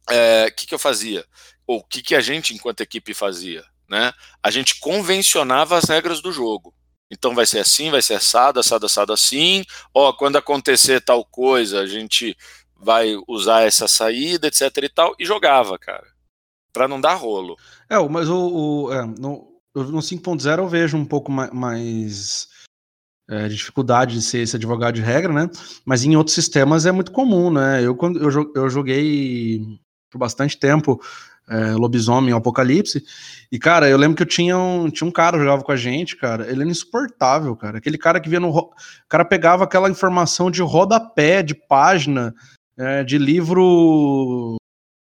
O 0.08 0.12
é, 0.12 0.50
que, 0.50 0.66
que 0.66 0.74
eu 0.74 0.78
fazia? 0.78 1.24
Ou 1.66 1.78
o 1.78 1.84
que, 1.84 2.02
que 2.02 2.14
a 2.14 2.20
gente, 2.20 2.54
enquanto 2.54 2.80
equipe, 2.80 3.14
fazia? 3.14 3.64
Né? 3.88 4.12
A 4.42 4.50
gente 4.50 4.80
convencionava 4.80 5.76
as 5.76 5.84
regras 5.84 6.20
do 6.20 6.32
jogo. 6.32 6.74
Então 7.10 7.34
vai 7.34 7.46
ser 7.46 7.60
assim, 7.60 7.90
vai 7.90 8.02
ser 8.02 8.14
assado, 8.14 8.58
assado, 8.58 8.86
assado 8.86 9.12
assim. 9.12 9.64
Ó, 9.92 10.12
quando 10.12 10.36
acontecer 10.36 11.00
tal 11.00 11.24
coisa, 11.24 11.80
a 11.80 11.86
gente 11.86 12.36
vai 12.76 13.16
usar 13.28 13.62
essa 13.62 13.86
saída, 13.86 14.48
etc 14.48 14.70
e 14.82 14.88
tal, 14.88 15.14
e 15.18 15.24
jogava, 15.24 15.78
cara. 15.78 16.06
Pra 16.72 16.88
não 16.88 17.00
dar 17.00 17.14
rolo. 17.14 17.56
É, 17.88 17.98
mas 18.08 18.28
o, 18.28 18.86
o 18.86 18.92
é, 18.92 19.06
no, 19.06 19.60
no 19.74 19.98
5.0 19.98 20.58
eu 20.58 20.68
vejo 20.68 20.96
um 20.96 21.04
pouco 21.04 21.30
mais 21.30 22.48
é, 23.28 23.48
dificuldade 23.48 24.14
de 24.14 24.22
ser 24.22 24.38
esse 24.38 24.56
advogado 24.56 24.96
de 24.96 25.02
regra, 25.02 25.32
né? 25.32 25.48
Mas 25.84 26.04
em 26.04 26.16
outros 26.16 26.34
sistemas 26.34 26.84
é 26.84 26.92
muito 26.92 27.12
comum, 27.12 27.50
né? 27.50 27.82
Eu, 27.82 27.94
quando 27.94 28.20
eu, 28.20 28.52
eu 28.54 28.68
joguei 28.68 29.60
por 30.10 30.18
bastante 30.18 30.58
tempo 30.58 31.00
é, 31.48 31.72
Lobisomem 31.72 32.32
Apocalipse. 32.32 33.04
E, 33.50 33.58
cara, 33.58 33.88
eu 33.88 33.96
lembro 33.96 34.16
que 34.16 34.22
eu 34.22 34.26
tinha 34.26 34.56
um, 34.56 34.90
tinha 34.90 35.06
um 35.06 35.12
cara 35.12 35.36
que 35.36 35.44
jogava 35.44 35.62
com 35.62 35.72
a 35.72 35.76
gente, 35.76 36.16
cara. 36.16 36.50
Ele 36.50 36.62
era 36.62 36.70
insuportável, 36.70 37.54
cara. 37.54 37.78
Aquele 37.78 37.98
cara 37.98 38.20
que 38.20 38.28
via 38.28 38.40
no. 38.40 38.50
O 38.50 38.72
cara 39.08 39.24
pegava 39.24 39.64
aquela 39.64 39.90
informação 39.90 40.50
de 40.50 40.62
rodapé, 40.62 41.42
de 41.42 41.54
página, 41.54 42.34
é, 42.76 43.04
de 43.04 43.18
livro. 43.18 44.56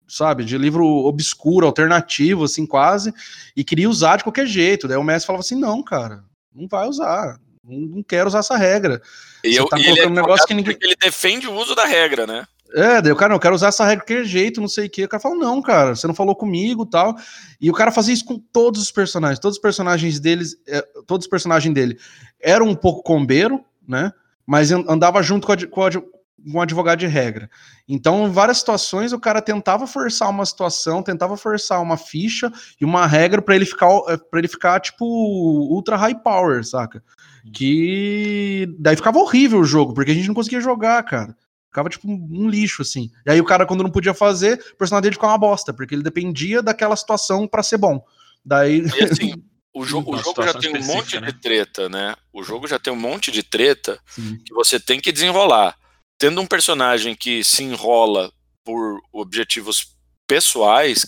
Sabe, 0.08 0.44
de 0.44 0.58
livro 0.58 0.84
obscuro, 0.84 1.66
alternativo, 1.66 2.44
assim, 2.44 2.66
quase, 2.66 3.14
e 3.56 3.64
queria 3.64 3.88
usar 3.88 4.18
de 4.18 4.24
qualquer 4.24 4.46
jeito. 4.46 4.86
Daí 4.86 4.98
o 4.98 5.02
mestre 5.02 5.26
falava 5.26 5.40
assim: 5.40 5.58
não, 5.58 5.82
cara, 5.82 6.22
não 6.54 6.68
vai 6.68 6.86
usar. 6.86 7.38
não 7.64 8.02
quero 8.02 8.28
usar 8.28 8.40
essa 8.40 8.56
regra. 8.58 9.00
E, 9.42 9.56
eu, 9.56 9.66
tá 9.66 9.78
e 9.78 9.86
ele, 9.86 10.00
é 10.00 10.06
um 10.06 10.10
negócio 10.10 10.46
que 10.46 10.52
ninguém- 10.52 10.76
ele 10.82 10.96
defende 11.00 11.46
o 11.48 11.54
uso 11.54 11.74
da 11.74 11.86
regra, 11.86 12.26
né? 12.26 12.44
É, 12.74 13.02
daí 13.02 13.12
o 13.12 13.16
cara, 13.16 13.30
não, 13.30 13.36
eu 13.36 13.40
quero 13.40 13.54
usar 13.54 13.68
essa 13.68 13.84
regra 13.84 14.04
de 14.04 14.12
qualquer 14.12 14.24
jeito, 14.24 14.60
não 14.60 14.68
sei 14.68 14.86
o 14.86 14.90
quê. 14.90 15.04
O 15.04 15.08
cara 15.08 15.20
fala, 15.20 15.34
não, 15.34 15.60
cara, 15.60 15.94
você 15.94 16.06
não 16.06 16.14
falou 16.14 16.34
comigo 16.34 16.86
tal. 16.86 17.14
E 17.60 17.70
o 17.70 17.74
cara 17.74 17.90
fazia 17.92 18.14
isso 18.14 18.24
com 18.24 18.38
todos 18.38 18.80
os 18.80 18.90
personagens. 18.90 19.38
Todos 19.38 19.56
os 19.56 19.62
personagens 19.62 20.18
deles, 20.18 20.56
é, 20.66 20.80
todos 21.06 21.26
os 21.26 21.30
personagens 21.30 21.72
dele 21.74 21.98
eram 22.40 22.66
um 22.68 22.74
pouco 22.74 23.02
combeiro, 23.02 23.62
né? 23.86 24.12
Mas 24.46 24.72
an- 24.72 24.84
andava 24.88 25.22
junto 25.22 25.46
com, 25.46 25.52
a, 25.52 25.66
com, 25.66 25.84
a, 25.84 25.90
com 25.92 26.02
um 26.44 26.60
advogado 26.60 26.98
de 26.98 27.06
regra. 27.06 27.48
Então, 27.88 28.26
em 28.26 28.30
várias 28.30 28.58
situações, 28.58 29.12
o 29.12 29.20
cara 29.20 29.40
tentava 29.42 29.86
forçar 29.86 30.28
uma 30.30 30.44
situação, 30.46 31.02
tentava 31.02 31.36
forçar 31.36 31.80
uma 31.80 31.96
ficha 31.96 32.50
e 32.80 32.84
uma 32.84 33.06
regra 33.06 33.40
pra 33.42 33.54
ele 33.54 33.64
ficar, 33.66 33.88
para 34.30 34.38
ele 34.38 34.48
ficar 34.48 34.80
tipo 34.80 35.04
ultra 35.04 35.96
high 35.96 36.14
power, 36.20 36.64
saca? 36.64 37.02
Que 37.52 38.66
daí 38.78 38.96
ficava 38.96 39.18
horrível 39.18 39.60
o 39.60 39.64
jogo, 39.64 39.92
porque 39.94 40.10
a 40.10 40.14
gente 40.14 40.28
não 40.28 40.34
conseguia 40.34 40.60
jogar, 40.60 41.02
cara. 41.04 41.36
Ficava 41.72 41.88
tipo 41.88 42.06
um 42.06 42.50
lixo, 42.50 42.82
assim. 42.82 43.10
E 43.24 43.30
aí 43.30 43.40
o 43.40 43.46
cara, 43.46 43.64
quando 43.64 43.82
não 43.82 43.90
podia 43.90 44.12
fazer, 44.12 44.62
o 44.74 44.76
personagem 44.76 45.04
dele 45.04 45.14
ficava 45.14 45.32
uma 45.32 45.38
bosta, 45.38 45.72
porque 45.72 45.94
ele 45.94 46.02
dependia 46.02 46.62
daquela 46.62 46.94
situação 46.94 47.48
pra 47.48 47.62
ser 47.62 47.78
bom. 47.78 48.04
Daí. 48.44 48.82
E 48.82 49.04
assim, 49.04 49.42
o, 49.72 49.82
jo 49.82 50.04
o 50.06 50.16
jogo 50.18 50.42
já 50.42 50.52
tem 50.52 50.76
um 50.76 50.84
monte 50.84 51.18
né? 51.18 51.28
de 51.28 51.40
treta, 51.40 51.88
né? 51.88 52.14
O 52.30 52.42
jogo 52.42 52.68
já 52.68 52.78
tem 52.78 52.92
um 52.92 52.96
monte 52.96 53.32
de 53.32 53.42
treta 53.42 53.98
Sim. 54.06 54.36
que 54.44 54.52
você 54.52 54.78
tem 54.78 55.00
que 55.00 55.10
desenrolar. 55.10 55.74
Tendo 56.18 56.42
um 56.42 56.46
personagem 56.46 57.14
que 57.14 57.42
se 57.42 57.64
enrola 57.64 58.30
por 58.62 59.00
objetivos 59.10 59.96
pessoais, 60.28 61.06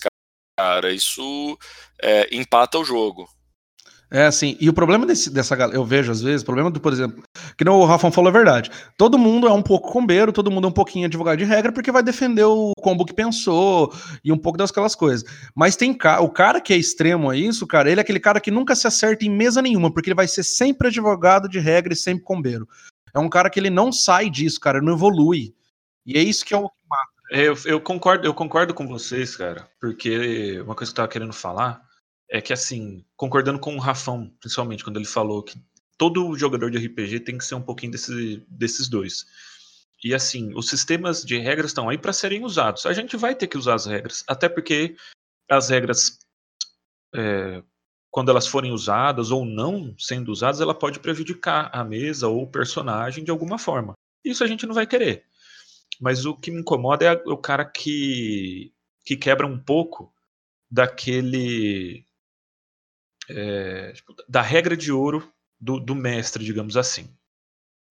cara, 0.57 0.91
isso 0.91 1.59
é, 2.01 2.35
empata 2.35 2.79
o 2.79 2.83
jogo. 2.83 3.29
É 4.09 4.25
assim, 4.25 4.55
e 4.59 4.69
o 4.69 4.73
problema 4.73 5.05
desse, 5.05 5.29
dessa 5.29 5.55
galera, 5.55 5.77
eu 5.77 5.83
vejo 5.83 6.11
às 6.11 6.21
vezes, 6.21 6.41
o 6.41 6.45
problema 6.45 6.69
do, 6.69 6.79
por 6.79 6.93
exemplo, 6.93 7.23
que 7.57 7.65
não 7.65 7.79
o 7.79 7.85
Rafão 7.85 8.11
falou 8.11 8.29
é 8.29 8.33
verdade. 8.33 8.71
Todo 8.97 9.17
mundo 9.17 9.47
é 9.47 9.51
um 9.51 9.61
pouco 9.61 9.91
combeiro, 9.91 10.31
todo 10.31 10.51
mundo 10.51 10.65
é 10.65 10.69
um 10.69 10.73
pouquinho 10.73 11.07
advogado 11.07 11.37
de 11.39 11.43
regra, 11.43 11.71
porque 11.71 11.91
vai 11.91 12.03
defender 12.03 12.43
o 12.43 12.73
combo 12.79 13.03
que 13.03 13.13
pensou 13.13 13.91
e 14.23 14.31
um 14.31 14.37
pouco 14.37 14.57
daquelas 14.57 14.95
coisas. 14.95 15.27
Mas 15.55 15.75
tem 15.75 15.93
ca 15.93 16.21
o 16.21 16.29
cara 16.29 16.61
que 16.61 16.73
é 16.73 16.77
extremo 16.77 17.29
a 17.29 17.35
isso, 17.35 17.65
cara, 17.65 17.89
ele 17.89 17.99
é 17.99 18.03
aquele 18.03 18.19
cara 18.19 18.39
que 18.39 18.51
nunca 18.51 18.75
se 18.75 18.87
acerta 18.87 19.25
em 19.25 19.29
mesa 19.29 19.61
nenhuma, 19.61 19.91
porque 19.91 20.09
ele 20.09 20.15
vai 20.15 20.27
ser 20.27 20.43
sempre 20.43 20.87
advogado 20.87 21.49
de 21.49 21.59
regra 21.59 21.93
e 21.93 21.97
sempre 21.97 22.23
combeiro. 22.23 22.67
É 23.13 23.19
um 23.19 23.29
cara 23.29 23.49
que 23.49 23.59
ele 23.59 23.69
não 23.69 23.91
sai 23.91 24.29
disso, 24.29 24.59
cara, 24.59 24.81
não 24.81 24.93
evolui. 24.93 25.53
E 26.05 26.17
é 26.17 26.21
isso 26.21 26.45
que 26.45 26.53
é 26.53 26.57
o 26.57 26.69
É, 27.31 27.47
Eu, 27.47 27.57
eu 27.65 27.81
concordo, 27.81 28.25
eu 28.25 28.33
concordo 28.33 28.73
com 28.73 28.87
vocês, 28.87 29.35
cara, 29.35 29.67
porque 29.81 30.61
uma 30.61 30.75
coisa 30.75 30.91
que 30.91 30.93
eu 30.93 31.03
tava 31.03 31.11
querendo 31.11 31.33
falar 31.33 31.84
é 32.29 32.41
que 32.41 32.53
assim, 32.53 33.05
concordando 33.15 33.59
com 33.59 33.75
o 33.75 33.79
Rafão, 33.79 34.31
principalmente 34.39 34.83
quando 34.83 34.97
ele 34.97 35.05
falou 35.05 35.43
que 35.43 35.61
todo 35.97 36.37
jogador 36.37 36.69
de 36.71 36.77
RPG 36.77 37.21
tem 37.21 37.37
que 37.37 37.45
ser 37.45 37.55
um 37.55 37.61
pouquinho 37.61 37.91
desse, 37.91 38.43
desses 38.47 38.87
dois. 38.89 39.25
E 40.03 40.13
assim, 40.13 40.53
os 40.55 40.67
sistemas 40.67 41.23
de 41.23 41.37
regras 41.37 41.71
estão 41.71 41.89
aí 41.89 41.97
para 41.97 42.13
serem 42.13 42.43
usados. 42.43 42.85
A 42.85 42.93
gente 42.93 43.15
vai 43.17 43.33
ter 43.33 43.47
que 43.47 43.57
usar 43.57 43.75
as 43.75 43.85
regras, 43.85 44.23
até 44.27 44.49
porque 44.49 44.95
as 45.49 45.69
regras, 45.69 46.19
é, 47.13 47.63
quando 48.11 48.29
elas 48.29 48.47
forem 48.47 48.71
usadas 48.71 49.31
ou 49.31 49.45
não 49.45 49.95
sendo 49.97 50.31
usadas, 50.31 50.61
ela 50.61 50.73
pode 50.73 50.99
prejudicar 50.99 51.69
a 51.73 51.83
mesa 51.83 52.27
ou 52.27 52.43
o 52.43 52.51
personagem 52.51 53.23
de 53.23 53.31
alguma 53.31 53.57
forma. 53.57 53.93
Isso 54.23 54.43
a 54.43 54.47
gente 54.47 54.65
não 54.65 54.73
vai 54.73 54.85
querer. 54.85 55.25
Mas 55.99 56.25
o 56.25 56.35
que 56.35 56.51
me 56.51 56.59
incomoda 56.59 57.05
é 57.05 57.11
o 57.25 57.37
cara 57.37 57.63
que, 57.63 58.73
que 59.05 59.15
quebra 59.15 59.47
um 59.47 59.57
pouco 59.57 60.13
daquele. 60.69 62.04
É, 63.29 63.91
tipo, 63.93 64.13
da 64.27 64.41
regra 64.41 64.75
de 64.75 64.91
ouro 64.91 65.31
do, 65.59 65.79
do 65.79 65.95
mestre, 65.95 66.43
digamos 66.43 66.77
assim. 66.77 67.13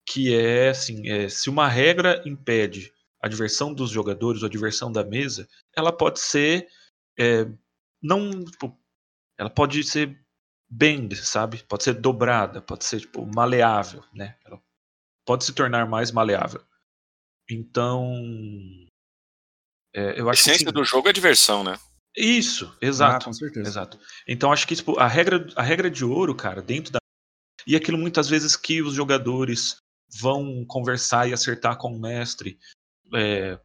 Que 0.07 0.35
é 0.35 0.69
assim: 0.69 1.09
é, 1.09 1.29
se 1.29 1.49
uma 1.49 1.67
regra 1.67 2.21
impede 2.25 2.93
a 3.21 3.27
diversão 3.27 3.73
dos 3.73 3.89
jogadores 3.89 4.41
ou 4.41 4.47
a 4.47 4.51
diversão 4.51 4.91
da 4.91 5.03
mesa, 5.03 5.47
ela 5.75 5.91
pode 5.91 6.19
ser. 6.19 6.67
é, 7.17 7.45
não. 8.01 8.45
tipo, 8.45 8.77
ela 9.37 9.49
pode 9.49 9.83
ser 9.83 10.17
bend, 10.69 11.15
sabe? 11.15 11.63
Pode 11.63 11.83
ser 11.83 11.93
dobrada, 11.93 12.61
pode 12.61 12.85
ser 12.85 13.01
tipo, 13.01 13.25
maleável, 13.25 14.03
né? 14.13 14.37
Ela 14.45 14.61
pode 15.25 15.43
se 15.43 15.53
tornar 15.53 15.87
mais 15.87 16.11
maleável. 16.11 16.63
Então. 17.49 18.13
é, 19.93 20.19
eu 20.19 20.27
A 20.27 20.31
acho 20.31 20.43
que 20.43 20.49
essência 20.49 20.67
assim, 20.67 20.73
do 20.73 20.83
jogo 20.83 21.09
é 21.09 21.13
diversão, 21.13 21.63
né? 21.63 21.77
Isso, 22.17 22.71
Ah, 22.81 22.85
exato. 22.85 23.25
com 23.25 23.33
certeza. 23.33 23.67
Exato. 23.69 23.99
Então 24.27 24.51
acho 24.51 24.67
que 24.67 24.75
tipo, 24.75 24.97
a 24.99 25.07
regra, 25.07 25.47
a 25.55 25.61
regra 25.61 25.89
de 25.89 26.05
ouro, 26.05 26.33
cara, 26.35 26.61
dentro 26.61 26.91
da. 26.93 26.99
E 27.67 27.75
aquilo 27.75 27.97
muitas 27.97 28.29
vezes 28.29 28.55
que 28.55 28.81
os 28.81 28.93
jogadores 28.93 29.77
vão 30.19 30.63
conversar 30.67 31.27
e 31.27 31.33
acertar 31.33 31.77
com 31.77 31.89
o 31.89 31.99
mestre 31.99 32.57
é, 33.13 33.59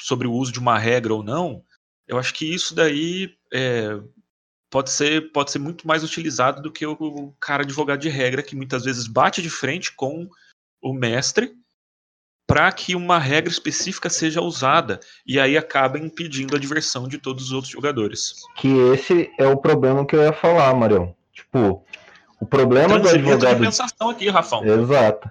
sobre 0.00 0.26
o 0.26 0.32
uso 0.32 0.52
de 0.52 0.58
uma 0.60 0.78
regra 0.78 1.12
ou 1.12 1.22
não, 1.22 1.62
eu 2.06 2.18
acho 2.18 2.32
que 2.32 2.46
isso 2.46 2.74
daí 2.74 3.36
é, 3.52 4.00
pode, 4.70 4.90
ser, 4.90 5.32
pode 5.32 5.50
ser 5.50 5.58
muito 5.58 5.86
mais 5.86 6.04
utilizado 6.04 6.62
do 6.62 6.72
que 6.72 6.86
o, 6.86 6.92
o 6.92 7.32
cara 7.40 7.62
advogado 7.64 8.00
de 8.00 8.08
regra 8.08 8.42
que 8.42 8.56
muitas 8.56 8.84
vezes 8.84 9.06
bate 9.06 9.42
de 9.42 9.50
frente 9.50 9.92
com 9.94 10.28
o 10.82 10.92
mestre 10.92 11.54
para 12.46 12.70
que 12.72 12.94
uma 12.94 13.18
regra 13.18 13.50
específica 13.50 14.10
seja 14.10 14.40
usada 14.42 15.00
e 15.26 15.40
aí 15.40 15.56
acaba 15.56 15.98
impedindo 15.98 16.54
a 16.54 16.58
diversão 16.58 17.08
de 17.08 17.16
todos 17.18 17.44
os 17.46 17.52
outros 17.52 17.72
jogadores. 17.72 18.34
Que 18.56 18.68
esse 18.92 19.30
é 19.38 19.46
o 19.46 19.56
problema 19.56 20.04
que 20.06 20.14
eu 20.14 20.22
ia 20.22 20.32
falar, 20.32 20.74
Marião. 20.74 21.14
Tipo, 21.32 21.82
o 22.40 22.44
problema 22.46 22.98
do 22.98 23.02
Transimento 23.08 23.24
de 23.38 23.46
advogado. 23.46 23.60
pensação 23.60 24.10
aqui, 24.10 24.28
Rafão. 24.28 24.64
Exato. 24.64 25.30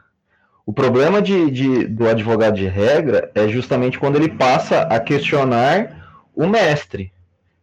O 0.65 0.73
problema 0.73 1.21
de, 1.21 1.51
de- 1.51 1.87
do 1.87 2.07
advogado 2.07 2.55
de 2.55 2.67
regra 2.67 3.29
é 3.35 3.47
justamente 3.47 3.99
quando 3.99 4.15
ele 4.15 4.29
passa 4.29 4.81
a 4.83 4.99
questionar 4.99 6.23
o 6.35 6.47
mestre. 6.47 7.11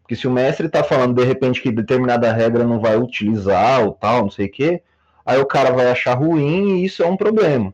Porque 0.03 0.15
se 0.15 0.29
o 0.29 0.31
mestre 0.31 0.67
está 0.67 0.85
falando 0.85 1.15
de 1.15 1.25
repente 1.27 1.61
que 1.63 1.73
determinada 1.73 2.33
regra 2.33 2.65
não 2.65 2.79
vai 2.79 2.97
utilizar 2.97 3.83
ou 3.85 3.93
tal, 3.93 4.23
não 4.23 4.31
sei 4.31 4.47
o 4.47 4.51
quê, 4.51 4.83
aí 5.25 5.39
o 5.41 5.47
cara 5.47 5.71
vai 5.73 5.91
achar 5.91 6.15
ruim 6.15 6.79
e 6.81 6.85
isso 6.85 7.03
é 7.03 7.07
um 7.07 7.17
problema. 7.17 7.73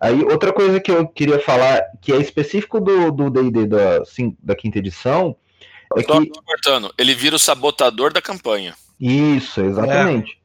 Aí 0.00 0.22
outra 0.22 0.52
coisa 0.52 0.80
que 0.80 0.90
eu 0.90 1.06
queria 1.06 1.38
falar, 1.38 1.82
que 2.00 2.12
é 2.12 2.16
específico 2.16 2.80
do 2.80 3.10
do 3.10 3.30
D&D 3.30 3.66
da, 3.66 4.02
da 4.42 4.54
quinta 4.54 4.78
edição, 4.78 5.36
é 5.96 6.02
Só 6.02 6.20
que 6.20 6.30
cortando, 6.44 6.92
ele 6.96 7.14
vira 7.14 7.36
o 7.36 7.38
sabotador 7.38 8.12
da 8.12 8.22
campanha. 8.22 8.74
isso, 8.98 9.60
exatamente. 9.60 10.40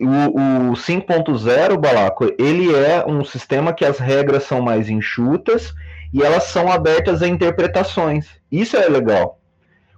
O, 0.00 0.70
o 0.70 0.72
5.0, 0.72 1.78
Balaco, 1.78 2.24
ele 2.38 2.74
é 2.74 3.04
um 3.06 3.24
sistema 3.24 3.72
que 3.72 3.84
as 3.84 3.98
regras 3.98 4.42
são 4.42 4.60
mais 4.60 4.88
enxutas 4.88 5.72
e 6.12 6.22
elas 6.22 6.44
são 6.44 6.70
abertas 6.70 7.22
a 7.22 7.28
interpretações. 7.28 8.26
Isso 8.50 8.76
é 8.76 8.88
legal. 8.88 9.38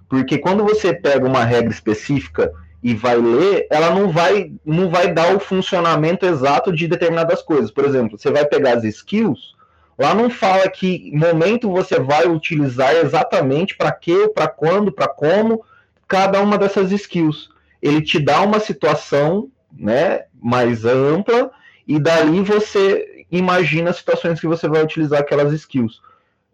Porque 0.07 0.37
quando 0.37 0.63
você 0.63 0.93
pega 0.93 1.25
uma 1.25 1.43
regra 1.43 1.71
específica 1.71 2.51
e 2.85 2.93
vai 2.93 3.17
ler, 3.17 3.65
ela 3.71 3.89
não 3.89 4.11
vai, 4.11 4.51
não 4.63 4.91
vai 4.91 5.11
dar 5.11 5.35
o 5.35 5.39
funcionamento 5.39 6.23
exato 6.23 6.71
de 6.71 6.87
determinadas 6.87 7.41
coisas. 7.41 7.71
Por 7.71 7.83
exemplo, 7.83 8.15
você 8.15 8.29
vai 8.29 8.45
pegar 8.45 8.77
as 8.77 8.83
skills, 8.83 9.55
lá 9.97 10.13
não 10.13 10.29
fala 10.29 10.69
que 10.69 11.11
momento 11.11 11.71
você 11.71 11.99
vai 11.99 12.27
utilizar 12.27 12.95
exatamente 12.95 13.75
para 13.75 13.91
quê, 13.91 14.29
para 14.31 14.47
quando, 14.47 14.91
para 14.91 15.07
como 15.07 15.65
cada 16.07 16.39
uma 16.39 16.59
dessas 16.59 16.91
skills. 16.91 17.49
Ele 17.81 18.03
te 18.03 18.19
dá 18.19 18.41
uma 18.41 18.59
situação 18.59 19.49
né, 19.75 20.25
mais 20.39 20.85
ampla 20.85 21.49
e 21.87 21.99
dali 21.99 22.43
você 22.43 23.25
imagina 23.31 23.89
as 23.89 23.97
situações 23.97 24.39
que 24.39 24.45
você 24.45 24.69
vai 24.69 24.83
utilizar 24.83 25.21
aquelas 25.21 25.51
skills. 25.53 25.99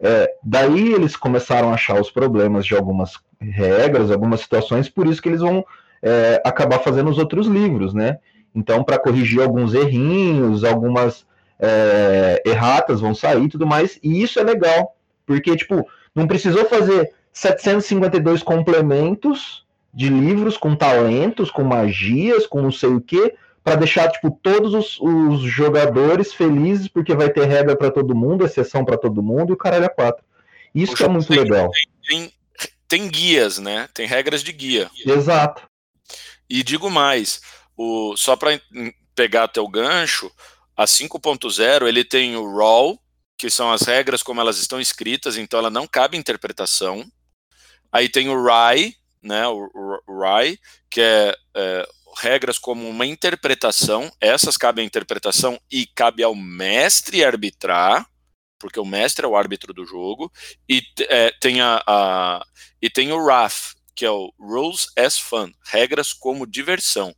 É, 0.00 0.32
daí 0.42 0.94
eles 0.94 1.14
começaram 1.14 1.70
a 1.70 1.74
achar 1.74 2.00
os 2.00 2.10
problemas 2.10 2.64
de 2.64 2.74
algumas 2.74 3.18
regras, 3.38 4.10
algumas 4.10 4.40
situações, 4.40 4.88
por 4.88 5.06
isso 5.06 5.20
que 5.20 5.28
eles 5.28 5.42
vão 5.42 5.62
é, 6.02 6.42
acabar 6.44 6.80
fazendo 6.80 7.10
os 7.10 7.18
outros 7.18 7.46
livros, 7.46 7.94
né? 7.94 8.18
Então, 8.54 8.82
para 8.82 8.98
corrigir 8.98 9.40
alguns 9.40 9.72
errinhos, 9.72 10.64
algumas 10.64 11.24
é, 11.58 12.42
erratas 12.44 13.00
vão 13.00 13.14
sair 13.14 13.44
e 13.44 13.48
tudo 13.48 13.66
mais, 13.66 13.98
e 14.02 14.22
isso 14.22 14.38
é 14.38 14.42
legal, 14.42 14.96
porque, 15.24 15.56
tipo, 15.56 15.86
não 16.14 16.26
precisou 16.26 16.64
fazer 16.66 17.12
752 17.32 18.42
complementos 18.42 19.64
de 19.94 20.08
livros 20.08 20.56
com 20.56 20.74
talentos, 20.74 21.50
com 21.50 21.62
magias, 21.62 22.46
com 22.46 22.62
não 22.62 22.72
sei 22.72 22.90
o 22.90 23.00
que, 23.00 23.34
para 23.62 23.76
deixar 23.76 24.10
tipo 24.10 24.30
todos 24.42 24.74
os, 24.74 24.98
os, 25.00 25.40
jogadores 25.42 26.32
felizes 26.32 26.88
porque 26.88 27.14
vai 27.14 27.30
ter 27.30 27.46
regra 27.46 27.76
para 27.76 27.90
todo 27.90 28.14
mundo, 28.14 28.44
exceção 28.44 28.84
para 28.84 28.98
todo 28.98 29.22
mundo 29.22 29.50
e 29.50 29.52
o 29.52 29.56
caralho 29.56 29.84
é 29.84 29.88
quatro. 29.88 30.24
Isso 30.74 30.96
que 30.96 31.04
é 31.04 31.08
muito 31.08 31.28
tem, 31.28 31.38
legal. 31.38 31.70
Tem, 32.08 32.32
tem, 32.88 33.08
guias, 33.08 33.58
né? 33.58 33.88
Tem 33.94 34.06
regras 34.06 34.42
de 34.42 34.52
guia. 34.52 34.90
Exato. 35.06 35.62
E 36.48 36.62
digo 36.62 36.90
mais, 36.90 37.40
o 37.76 38.16
só 38.16 38.36
para 38.36 38.60
pegar 39.14 39.48
teu 39.48 39.66
gancho, 39.68 40.30
a 40.76 40.84
5.0 40.84 41.86
ele 41.86 42.04
tem 42.04 42.36
o 42.36 42.56
raw, 42.56 42.98
que 43.38 43.50
são 43.50 43.72
as 43.72 43.82
regras 43.82 44.22
como 44.22 44.40
elas 44.40 44.58
estão 44.58 44.80
escritas, 44.80 45.36
então 45.36 45.58
ela 45.58 45.70
não 45.70 45.86
cabe 45.86 46.16
interpretação. 46.16 47.04
Aí 47.90 48.08
tem 48.08 48.28
o 48.28 48.42
RAI, 48.42 48.94
né, 49.22 49.46
o, 49.48 49.68
o 50.06 50.20
RAI, 50.20 50.58
que 50.90 51.00
é, 51.00 51.34
é 51.54 51.88
regras 52.18 52.58
como 52.58 52.88
uma 52.88 53.06
interpretação, 53.06 54.10
essas 54.20 54.56
cabem 54.56 54.84
à 54.84 54.86
interpretação 54.86 55.58
e 55.70 55.86
cabe 55.86 56.22
ao 56.22 56.34
mestre 56.34 57.24
arbitrar, 57.24 58.06
porque 58.58 58.78
o 58.78 58.84
mestre 58.84 59.24
é 59.24 59.28
o 59.28 59.36
árbitro 59.36 59.72
do 59.72 59.84
jogo, 59.84 60.30
e 60.68 60.82
é, 61.08 61.32
tem, 61.40 61.60
a, 61.60 61.82
a, 61.86 62.46
e 62.80 62.90
tem 62.90 63.12
o 63.12 63.26
RAF, 63.26 63.74
que 63.94 64.04
é 64.04 64.10
o 64.10 64.32
Rules 64.38 64.88
as 64.96 65.18
Fun, 65.18 65.50
regras 65.64 66.12
como 66.12 66.46
diversão. 66.46 67.14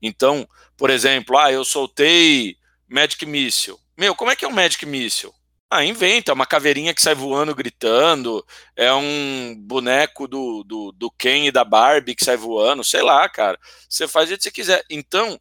Então, 0.00 0.46
por 0.76 0.90
exemplo, 0.90 1.38
ah, 1.38 1.50
eu 1.52 1.64
soltei 1.64 2.56
Magic 2.88 3.24
Missile. 3.24 3.76
Meu, 3.96 4.14
como 4.14 4.30
é 4.30 4.36
que 4.36 4.44
é 4.44 4.48
um 4.48 4.52
Magic 4.52 4.84
Missile? 4.84 5.32
Ah, 5.70 5.84
inventa, 5.84 6.30
é 6.30 6.34
uma 6.34 6.46
caveirinha 6.46 6.94
que 6.94 7.02
sai 7.02 7.14
voando 7.14 7.54
gritando, 7.54 8.44
é 8.76 8.92
um 8.92 9.56
boneco 9.58 10.28
do, 10.28 10.62
do, 10.62 10.92
do 10.92 11.10
Ken 11.10 11.46
e 11.46 11.50
da 11.50 11.64
Barbie 11.64 12.14
que 12.14 12.24
sai 12.24 12.36
voando, 12.36 12.84
sei 12.84 13.02
lá, 13.02 13.28
cara. 13.28 13.58
Você 13.88 14.06
faz 14.06 14.30
o 14.30 14.36
que 14.36 14.42
você 14.42 14.50
quiser. 14.50 14.84
Então, 14.88 15.40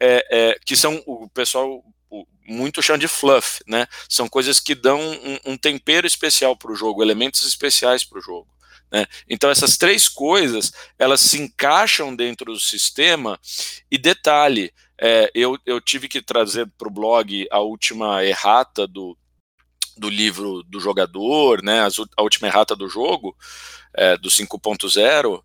é, 0.00 0.26
é, 0.30 0.58
que 0.64 0.76
são 0.76 1.02
o 1.06 1.28
pessoal 1.28 1.84
muito 2.46 2.82
chama 2.82 2.98
de 2.98 3.08
fluff, 3.08 3.62
né? 3.66 3.86
São 4.08 4.28
coisas 4.28 4.60
que 4.60 4.74
dão 4.74 5.00
um, 5.00 5.52
um 5.52 5.56
tempero 5.56 6.06
especial 6.06 6.56
para 6.56 6.70
o 6.70 6.76
jogo, 6.76 7.02
elementos 7.02 7.42
especiais 7.46 8.04
para 8.04 8.18
o 8.18 8.22
jogo. 8.22 8.48
Né? 8.92 9.06
Então 9.28 9.50
essas 9.50 9.76
três 9.76 10.08
coisas 10.08 10.72
elas 10.98 11.20
se 11.20 11.40
encaixam 11.40 12.14
dentro 12.14 12.52
do 12.52 12.60
sistema 12.60 13.38
e 13.90 13.98
detalhe, 13.98 14.72
é, 15.00 15.30
eu, 15.34 15.58
eu 15.66 15.80
tive 15.80 16.08
que 16.08 16.22
trazer 16.22 16.70
para 16.78 16.88
o 16.88 16.92
blog 16.92 17.46
a 17.50 17.58
última 17.60 18.24
errata 18.24 18.86
do, 18.86 19.16
do 19.96 20.08
livro 20.08 20.62
do 20.62 20.78
jogador, 20.78 21.62
né, 21.62 21.86
a 22.16 22.22
última 22.22 22.48
errata 22.48 22.76
do 22.76 22.88
jogo, 22.88 23.36
é, 23.92 24.16
do 24.16 24.28
5.0, 24.28 25.42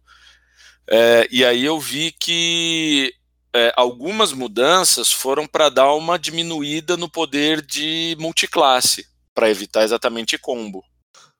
é, 0.91 1.28
e 1.32 1.45
aí 1.45 1.65
eu 1.65 1.80
vi 1.80 2.12
que 2.12 3.13
é, 3.54 3.71
algumas 3.75 4.32
mudanças 4.34 5.12
foram 5.12 5.45
para 5.45 5.69
dar 5.69 5.93
uma 5.93 6.17
diminuída 6.17 6.97
no 6.97 7.10
poder 7.10 7.62
de 7.62 8.15
multiclasse, 8.19 9.08
para 9.34 9.49
evitar 9.49 9.84
exatamente 9.84 10.38
combo. 10.38 10.84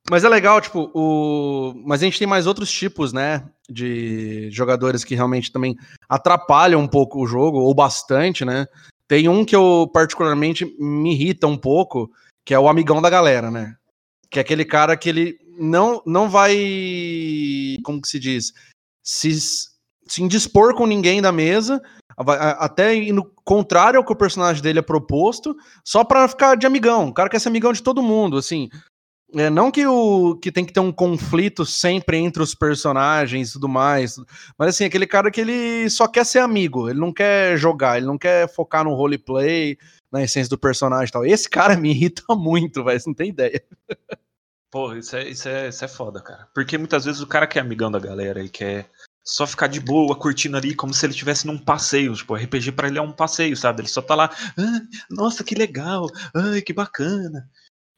Mas 0.10 0.24
é 0.24 0.30
legal, 0.30 0.62
tipo, 0.62 0.92
o. 0.94 1.74
Mas 1.86 2.02
a 2.02 2.06
gente 2.06 2.20
tem 2.20 2.28
mais 2.28 2.48
outros 2.48 2.72
tipos, 2.72 3.14
né? 3.14 3.48
De 3.70 4.50
jogadores 4.52 5.04
que 5.04 5.16
realmente 5.16 5.52
também 5.52 5.76
atrapalham 6.08 6.82
um 6.82 6.88
pouco 6.88 7.22
o 7.22 7.28
jogo, 7.28 7.60
ou 7.60 7.74
bastante, 7.74 8.46
né? 8.46 8.66
Tem 9.08 9.28
um 9.28 9.44
que 9.44 9.56
eu 9.56 9.90
particularmente 9.92 10.66
me 10.80 11.14
irrita 11.14 11.48
um 11.48 11.58
pouco, 11.58 12.12
que 12.46 12.54
é 12.54 12.60
o 12.60 12.70
amigão 12.70 13.02
da 13.02 13.10
galera, 13.10 13.50
né? 13.50 13.76
Que 14.30 14.40
é 14.40 14.42
aquele 14.42 14.66
cara 14.66 14.96
que 14.96 15.10
ele 15.10 15.38
não, 15.60 16.02
não 16.06 16.30
vai. 16.30 16.56
Como 17.84 18.02
que 18.02 18.08
se 18.08 18.20
diz? 18.20 18.54
Se, 19.04 19.32
se 20.08 20.24
indispor 20.24 20.76
com 20.76 20.86
ninguém 20.86 21.22
da 21.22 21.32
mesa, 21.32 21.82
até 22.18 22.96
indo 22.96 23.32
contrário 23.44 23.98
ao 23.98 24.06
que 24.06 24.12
o 24.12 24.16
personagem 24.16 24.62
dele 24.62 24.80
é 24.80 24.84
proposto, 24.84 25.56
só 25.84 26.04
pra 26.04 26.28
ficar 26.28 26.56
de 26.56 26.68
amigão. 26.68 27.08
O 27.08 27.14
cara 27.14 27.30
quer 27.30 27.40
ser 27.40 27.50
amigão 27.50 27.72
de 27.72 27.82
todo 27.82 28.04
mundo, 28.04 28.38
assim. 28.38 28.70
É, 29.36 29.50
não 29.50 29.70
que 29.70 29.86
o 29.86 30.36
que 30.38 30.52
tem 30.52 30.66
que 30.66 30.74
ter 30.74 30.80
um 30.80 30.92
conflito 30.92 31.64
sempre 31.64 32.18
entre 32.18 32.42
os 32.42 32.56
personagens 32.56 33.50
e 33.50 33.54
tudo 33.54 33.70
mais, 33.70 34.16
mas 34.58 34.70
assim, 34.70 34.86
aquele 34.86 35.06
cara 35.06 35.30
que 35.30 35.40
ele 35.40 35.88
só 35.90 36.08
quer 36.08 36.26
ser 36.26 36.40
amigo, 36.40 36.90
ele 36.90 37.00
não 37.00 37.14
quer 37.14 37.56
jogar, 37.56 37.98
ele 37.98 38.08
não 38.08 38.18
quer 38.18 38.52
focar 38.52 38.84
no 38.84 38.96
roleplay, 38.96 39.78
na 40.12 40.24
essência 40.24 40.50
do 40.50 40.58
personagem 40.58 41.10
e 41.10 41.12
tal. 41.12 41.26
Esse 41.26 41.48
cara 41.48 41.78
me 41.78 41.92
irrita 41.92 42.24
muito, 42.36 42.84
velho, 42.84 43.00
você 43.00 43.10
não 43.10 43.14
tem 43.14 43.30
ideia. 43.30 43.64
Pô, 44.72 44.96
isso 44.96 45.16
é, 45.16 45.30
isso, 45.30 45.48
é, 45.48 45.70
isso 45.70 45.86
é 45.86 45.88
foda, 45.88 46.22
cara. 46.22 46.48
Porque 46.54 46.78
muitas 46.78 47.06
vezes 47.06 47.22
o 47.22 47.28
cara 47.28 47.46
que 47.46 47.60
é 47.60 47.62
amigão 47.62 47.92
da 47.92 48.00
galera 48.00 48.44
e 48.44 48.50
quer 48.50 48.90
só 49.24 49.46
ficar 49.46 49.68
de 49.68 49.80
boa, 49.80 50.16
curtindo 50.16 50.58
ali, 50.58 50.74
como 50.74 50.94
se 50.94 51.06
ele 51.06 51.14
estivesse 51.14 51.46
num 51.46 51.58
passeio. 51.58 52.16
Tipo, 52.16 52.36
RPG 52.36 52.72
para 52.72 52.88
ele 52.88 52.98
é 52.98 53.02
um 53.02 53.12
passeio, 53.12 53.56
sabe? 53.56 53.82
Ele 53.82 53.88
só 53.88 54.02
tá 54.02 54.16
lá, 54.16 54.30
ah, 54.58 54.80
nossa, 55.10 55.44
que 55.44 55.54
legal, 55.54 56.08
ai, 56.36 56.62
que 56.62 56.74
bacana 56.74 57.48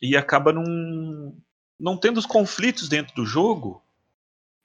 e 0.01 0.17
acaba 0.17 0.51
não, 0.51 1.35
não 1.79 1.97
tendo 1.97 2.17
os 2.17 2.25
conflitos 2.25 2.89
dentro 2.89 3.13
do 3.15 3.25
jogo 3.25 3.81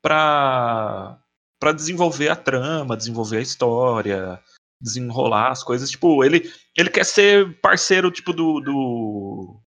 para 0.03 1.19
para 1.59 1.73
desenvolver 1.73 2.29
a 2.29 2.37
trama, 2.37 2.97
desenvolver 2.97 3.39
a 3.39 3.43
história, 3.43 4.39
desenrolar 4.81 5.51
as 5.51 5.63
coisas. 5.63 5.91
Tipo, 5.91 6.23
ele 6.23 6.53
ele 6.77 6.91
quer 6.91 7.05
ser 7.05 7.59
parceiro 7.61 8.11
tipo 8.11 8.33
do, 8.33 8.61
do 8.61 9.61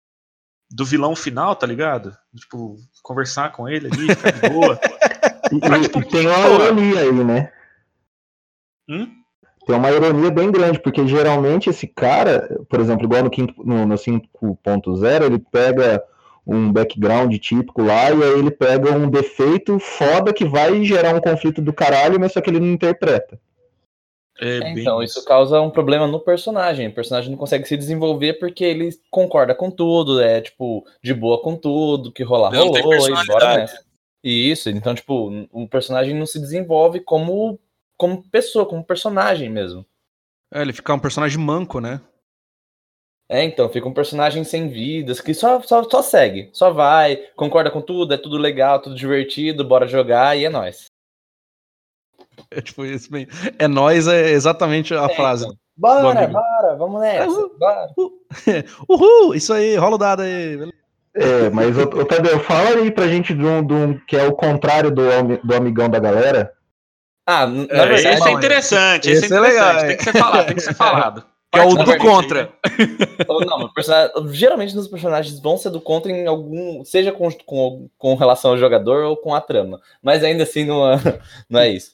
do 0.70 0.84
vilão 0.84 1.16
final, 1.16 1.56
tá 1.56 1.66
ligado? 1.66 2.16
Tipo, 2.36 2.76
conversar 3.02 3.52
com 3.52 3.68
ele 3.68 3.86
ali, 3.86 4.14
ficar 4.14 4.32
de 4.32 4.48
boa. 4.50 4.78
e, 5.50 5.82
tipo, 5.82 6.04
tem 6.08 6.26
uma 6.26 6.64
ironia 6.64 7.00
aí, 7.00 7.12
né? 7.12 7.52
Hum? 8.88 9.17
Tem 9.68 9.76
uma 9.76 9.90
ironia 9.90 10.30
bem 10.30 10.50
grande, 10.50 10.80
porque 10.80 11.06
geralmente 11.06 11.68
esse 11.68 11.86
cara, 11.86 12.58
por 12.70 12.80
exemplo, 12.80 13.04
igual 13.04 13.22
no, 13.22 13.30
no, 13.66 13.86
no 13.86 13.94
5.0, 13.96 15.26
ele 15.26 15.38
pega 15.38 16.02
um 16.46 16.72
background 16.72 17.36
típico 17.36 17.82
lá 17.82 18.10
e 18.10 18.22
aí 18.22 18.38
ele 18.38 18.50
pega 18.50 18.90
um 18.90 19.10
defeito 19.10 19.78
foda 19.78 20.32
que 20.32 20.46
vai 20.46 20.82
gerar 20.82 21.14
um 21.14 21.20
conflito 21.20 21.60
do 21.60 21.70
caralho, 21.70 22.18
mas 22.18 22.32
só 22.32 22.40
que 22.40 22.48
ele 22.48 22.60
não 22.60 22.68
interpreta. 22.68 23.38
É, 24.40 24.56
é 24.56 24.70
então, 24.70 25.02
isso 25.02 25.22
causa 25.22 25.60
um 25.60 25.68
problema 25.68 26.06
no 26.06 26.18
personagem. 26.18 26.88
O 26.88 26.94
personagem 26.94 27.30
não 27.30 27.36
consegue 27.36 27.68
se 27.68 27.76
desenvolver 27.76 28.38
porque 28.38 28.64
ele 28.64 28.88
concorda 29.10 29.54
com 29.54 29.70
tudo, 29.70 30.18
é 30.18 30.40
tipo, 30.40 30.82
de 31.04 31.12
boa 31.12 31.42
com 31.42 31.54
tudo, 31.54 32.10
que 32.10 32.22
rola, 32.22 32.50
não 32.50 32.68
rolou, 32.68 33.06
e 33.06 33.26
bora 33.26 33.58
nessa. 33.58 33.84
Isso, 34.24 34.70
então, 34.70 34.94
tipo, 34.94 35.46
o 35.52 35.68
personagem 35.68 36.14
não 36.14 36.24
se 36.24 36.40
desenvolve 36.40 37.00
como 37.00 37.60
como 37.98 38.22
pessoa, 38.30 38.64
como 38.64 38.84
personagem 38.84 39.50
mesmo. 39.50 39.84
É, 40.54 40.62
ele 40.62 40.72
fica 40.72 40.94
um 40.94 40.98
personagem 40.98 41.38
manco, 41.38 41.80
né? 41.80 42.00
É, 43.30 43.44
então, 43.44 43.68
fica 43.68 43.86
um 43.86 43.92
personagem 43.92 44.42
sem 44.42 44.68
vidas, 44.68 45.20
que 45.20 45.34
só, 45.34 45.60
só, 45.60 45.82
só 45.84 46.00
segue, 46.00 46.48
só 46.50 46.70
vai, 46.70 47.16
concorda 47.36 47.70
com 47.70 47.82
tudo, 47.82 48.14
é 48.14 48.16
tudo 48.16 48.38
legal, 48.38 48.80
tudo 48.80 48.96
divertido, 48.96 49.68
bora 49.68 49.86
jogar 49.86 50.38
e 50.38 50.46
é 50.46 50.48
nóis. 50.48 50.86
É 52.50 52.62
tipo 52.62 52.86
isso 52.86 53.10
bem. 53.10 53.26
É 53.58 53.68
nós 53.68 54.08
é 54.08 54.30
exatamente 54.30 54.94
a 54.94 55.04
é, 55.04 55.14
frase. 55.14 55.44
Então. 55.44 55.58
Bora, 55.76 56.26
bora, 56.26 56.76
vamos 56.76 57.00
nessa. 57.00 57.28
Uhul, 57.28 57.58
bora. 57.58 57.90
Uhul, 58.88 59.34
isso 59.34 59.52
aí, 59.52 59.76
rola 59.76 59.96
o 59.96 59.98
dado 59.98 60.22
aí. 60.22 60.72
É, 61.14 61.50
mas 61.50 61.76
o 61.76 62.04
Tadeu, 62.04 62.40
fala 62.40 62.70
aí 62.70 62.90
pra 62.90 63.08
gente 63.08 63.34
de 63.34 63.44
um, 63.44 63.64
de 63.64 63.74
um 63.74 63.98
que 64.06 64.16
é 64.16 64.26
o 64.26 64.32
contrário 64.32 64.90
do, 64.90 65.02
do 65.44 65.54
amigão 65.54 65.90
da 65.90 65.98
galera. 65.98 66.52
Ah, 67.30 67.46
na 67.46 67.62
é, 67.64 67.86
verdade, 67.86 68.16
esse 68.16 68.28
é 68.28 68.32
interessante, 68.32 69.10
esse, 69.10 69.26
esse 69.26 69.34
é, 69.34 69.36
interessante. 69.36 69.84
É 69.84 69.86
tem 69.88 69.96
que 69.98 70.04
ser 70.04 70.12
falado, 70.14 70.46
tem 70.46 70.56
que 70.56 70.62
ser 70.62 70.74
falado. 70.74 71.24
Que 71.50 71.60
é 71.60 71.64
o 71.64 71.74
do 71.74 71.96
contra. 71.96 72.52
Não, 73.26 74.34
geralmente 74.34 74.76
nos 74.76 74.86
personagens 74.86 75.40
vão 75.40 75.56
ser 75.56 75.70
do 75.70 75.80
contra 75.80 76.12
em 76.12 76.26
algum. 76.26 76.84
Seja 76.84 77.10
com, 77.10 77.30
com, 77.46 77.88
com 77.96 78.14
relação 78.16 78.50
ao 78.50 78.58
jogador 78.58 79.04
ou 79.04 79.16
com 79.16 79.34
a 79.34 79.40
trama. 79.40 79.80
Mas 80.02 80.22
ainda 80.22 80.42
assim 80.42 80.66
não 80.66 80.92
é, 80.92 80.98
não 81.48 81.60
é 81.60 81.70
isso. 81.70 81.92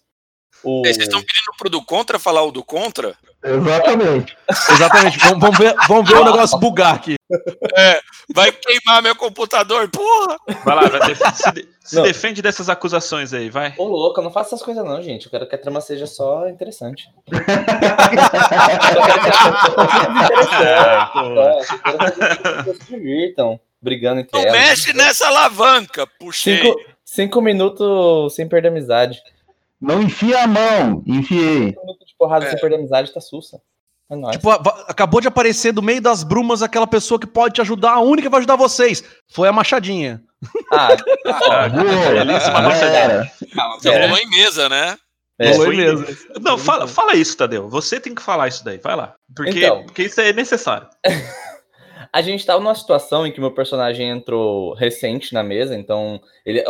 O... 0.62 0.82
Vocês 0.82 0.98
estão 0.98 1.20
pedindo 1.20 1.52
pro 1.58 1.68
do 1.68 1.84
contra 1.84 2.18
falar 2.18 2.42
o 2.42 2.52
do 2.52 2.64
contra? 2.64 3.16
Exatamente. 3.44 4.36
Exatamente. 4.70 5.18
Vamos, 5.18 5.38
vamos 5.40 5.58
ver, 5.58 5.74
vamos 5.86 6.08
ver 6.08 6.16
o 6.16 6.24
negócio 6.24 6.58
bugar 6.58 6.94
aqui. 6.94 7.16
É, 7.76 8.00
vai 8.34 8.50
queimar 8.50 9.02
meu 9.02 9.14
computador, 9.14 9.88
porra! 9.90 10.38
Vai 10.64 10.74
lá, 10.74 10.88
vai, 10.88 11.14
se, 11.34 11.68
se 11.84 12.02
defende 12.02 12.40
dessas 12.40 12.70
acusações 12.70 13.34
aí, 13.34 13.50
vai. 13.50 13.74
Ô, 13.76 13.84
louco, 13.84 14.20
eu 14.20 14.24
não 14.24 14.32
faço 14.32 14.54
essas 14.54 14.64
coisas 14.64 14.82
não, 14.84 15.02
gente. 15.02 15.26
Eu 15.26 15.30
quero 15.30 15.46
que 15.46 15.54
a 15.54 15.58
trama 15.58 15.82
seja 15.82 16.06
só 16.06 16.48
interessante. 16.48 17.08
interessante. 17.28 17.44
É, 22.64 22.74
se 22.74 22.84
divirtam, 22.88 23.60
brigando 23.82 24.20
entre 24.20 24.38
não 24.38 24.46
elas. 24.48 24.60
mexe 24.60 24.92
nessa 24.94 25.26
alavanca, 25.26 26.06
puxei. 26.18 26.62
Cinco, 26.62 26.80
cinco 27.04 27.42
minutos 27.42 28.34
sem 28.34 28.48
perder 28.48 28.68
amizade. 28.68 29.20
Não 29.80 30.02
enfia 30.02 30.44
a 30.44 30.46
mão, 30.46 31.02
enfiei. 31.06 31.76
Minutos 31.76 32.06
de 32.06 32.14
porrada 32.18 32.46
é. 32.46 32.50
sem 32.50 32.60
perder 32.60 32.76
amizade 32.76 33.12
tá 33.12 33.20
sussa. 33.20 33.60
É 34.10 34.16
nóis. 34.16 34.36
Tipo, 34.36 34.50
acabou 34.50 35.20
de 35.20 35.28
aparecer 35.28 35.72
do 35.72 35.82
meio 35.82 36.00
das 36.00 36.22
brumas 36.22 36.62
aquela 36.62 36.86
pessoa 36.86 37.18
que 37.18 37.26
pode 37.26 37.54
te 37.54 37.60
ajudar, 37.60 37.92
a 37.92 38.00
única 38.00 38.28
que 38.28 38.30
vai 38.30 38.40
ajudar 38.40 38.56
vocês. 38.56 39.02
Foi 39.28 39.48
a 39.48 39.52
Machadinha. 39.52 40.22
Ah, 40.72 40.88
ah 41.26 41.68
boa, 41.68 42.24
belíssima 42.24 42.62
Machadinha. 42.62 43.32
Rolou 44.02 44.18
em 44.18 44.30
mesa, 44.30 44.68
né? 44.68 44.96
É, 45.38 45.50
em 45.50 45.76
mesa. 45.76 46.16
Não, 46.40 46.56
fala, 46.56 46.86
fala 46.86 47.14
isso, 47.14 47.36
Tadeu. 47.36 47.68
Você 47.68 47.98
tem 47.98 48.14
que 48.14 48.22
falar 48.22 48.48
isso 48.48 48.64
daí. 48.64 48.78
Vai 48.78 48.94
lá. 48.94 49.14
Porque, 49.34 49.64
então, 49.64 49.84
porque 49.84 50.04
isso 50.04 50.20
é 50.20 50.32
necessário. 50.32 50.86
a 52.14 52.22
gente 52.22 52.38
estava 52.38 52.60
numa 52.60 52.76
situação 52.76 53.26
em 53.26 53.32
que 53.32 53.40
meu 53.40 53.50
personagem 53.50 54.08
entrou 54.08 54.72
recente 54.72 55.34
na 55.34 55.42
mesa, 55.42 55.76
então 55.76 56.20
ele, 56.46 56.62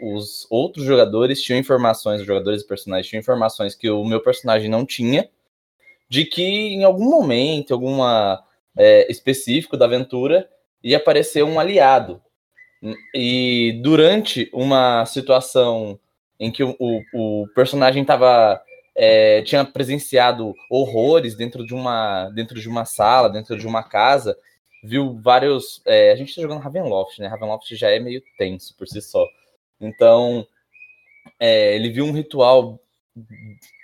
os 0.00 0.46
outros 0.48 0.86
jogadores 0.86 1.42
tinham 1.42 1.58
informações, 1.60 2.22
os 2.22 2.26
jogadores 2.26 2.62
e 2.62 2.66
personagens 2.66 3.06
tinham 3.06 3.20
informações 3.20 3.74
que 3.74 3.90
o 3.90 4.02
meu 4.06 4.22
personagem 4.22 4.70
não 4.70 4.86
tinha, 4.86 5.28
de 6.08 6.24
que 6.24 6.42
em 6.42 6.82
algum 6.82 7.10
momento, 7.10 7.74
alguma 7.74 8.42
é, 8.74 9.06
específico 9.12 9.76
da 9.76 9.84
aventura, 9.84 10.48
ia 10.82 10.96
aparecer 10.96 11.44
um 11.44 11.60
aliado. 11.60 12.22
E 13.14 13.78
durante 13.82 14.48
uma 14.50 15.04
situação 15.04 16.00
em 16.40 16.50
que 16.50 16.64
o, 16.64 16.74
o, 16.80 17.02
o 17.12 17.48
personagem 17.54 18.00
estava 18.00 18.62
é, 18.94 19.42
tinha 19.42 19.62
presenciado 19.62 20.54
horrores 20.70 21.36
dentro 21.36 21.66
de 21.66 21.74
uma 21.74 22.30
dentro 22.30 22.58
de 22.58 22.66
uma 22.66 22.86
sala, 22.86 23.28
dentro 23.28 23.58
de 23.58 23.66
uma 23.66 23.82
casa, 23.82 24.34
viu 24.86 25.18
vários. 25.20 25.82
É, 25.84 26.12
a 26.12 26.16
gente 26.16 26.34
tá 26.34 26.40
jogando 26.40 26.60
Ravenloft, 26.60 27.18
né? 27.20 27.26
Ravenloft 27.26 27.74
já 27.74 27.90
é 27.90 27.98
meio 27.98 28.22
tenso 28.38 28.74
por 28.76 28.86
si 28.86 29.02
só. 29.02 29.26
Então, 29.80 30.46
é, 31.38 31.74
ele 31.74 31.90
viu 31.90 32.04
um 32.04 32.12
ritual 32.12 32.80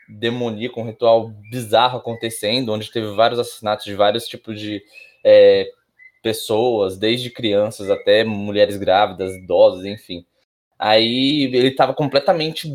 demoníaco, 0.09 0.81
um 0.81 0.87
ritual 0.87 1.29
bizarro 1.51 1.99
acontecendo, 1.99 2.73
onde 2.73 2.91
teve 2.91 3.15
vários 3.15 3.41
assassinatos 3.41 3.85
de 3.85 3.95
vários 3.95 4.27
tipos 4.27 4.61
de 4.61 4.83
é, 5.25 5.71
pessoas, 6.23 6.97
desde 6.99 7.31
crianças 7.31 7.91
até 7.91 8.25
mulheres 8.25 8.77
grávidas, 8.77 9.35
idosas, 9.35 9.85
enfim. 9.85 10.25
Aí 10.79 11.45
ele 11.45 11.69
estava 11.69 11.95
completamente 11.95 12.69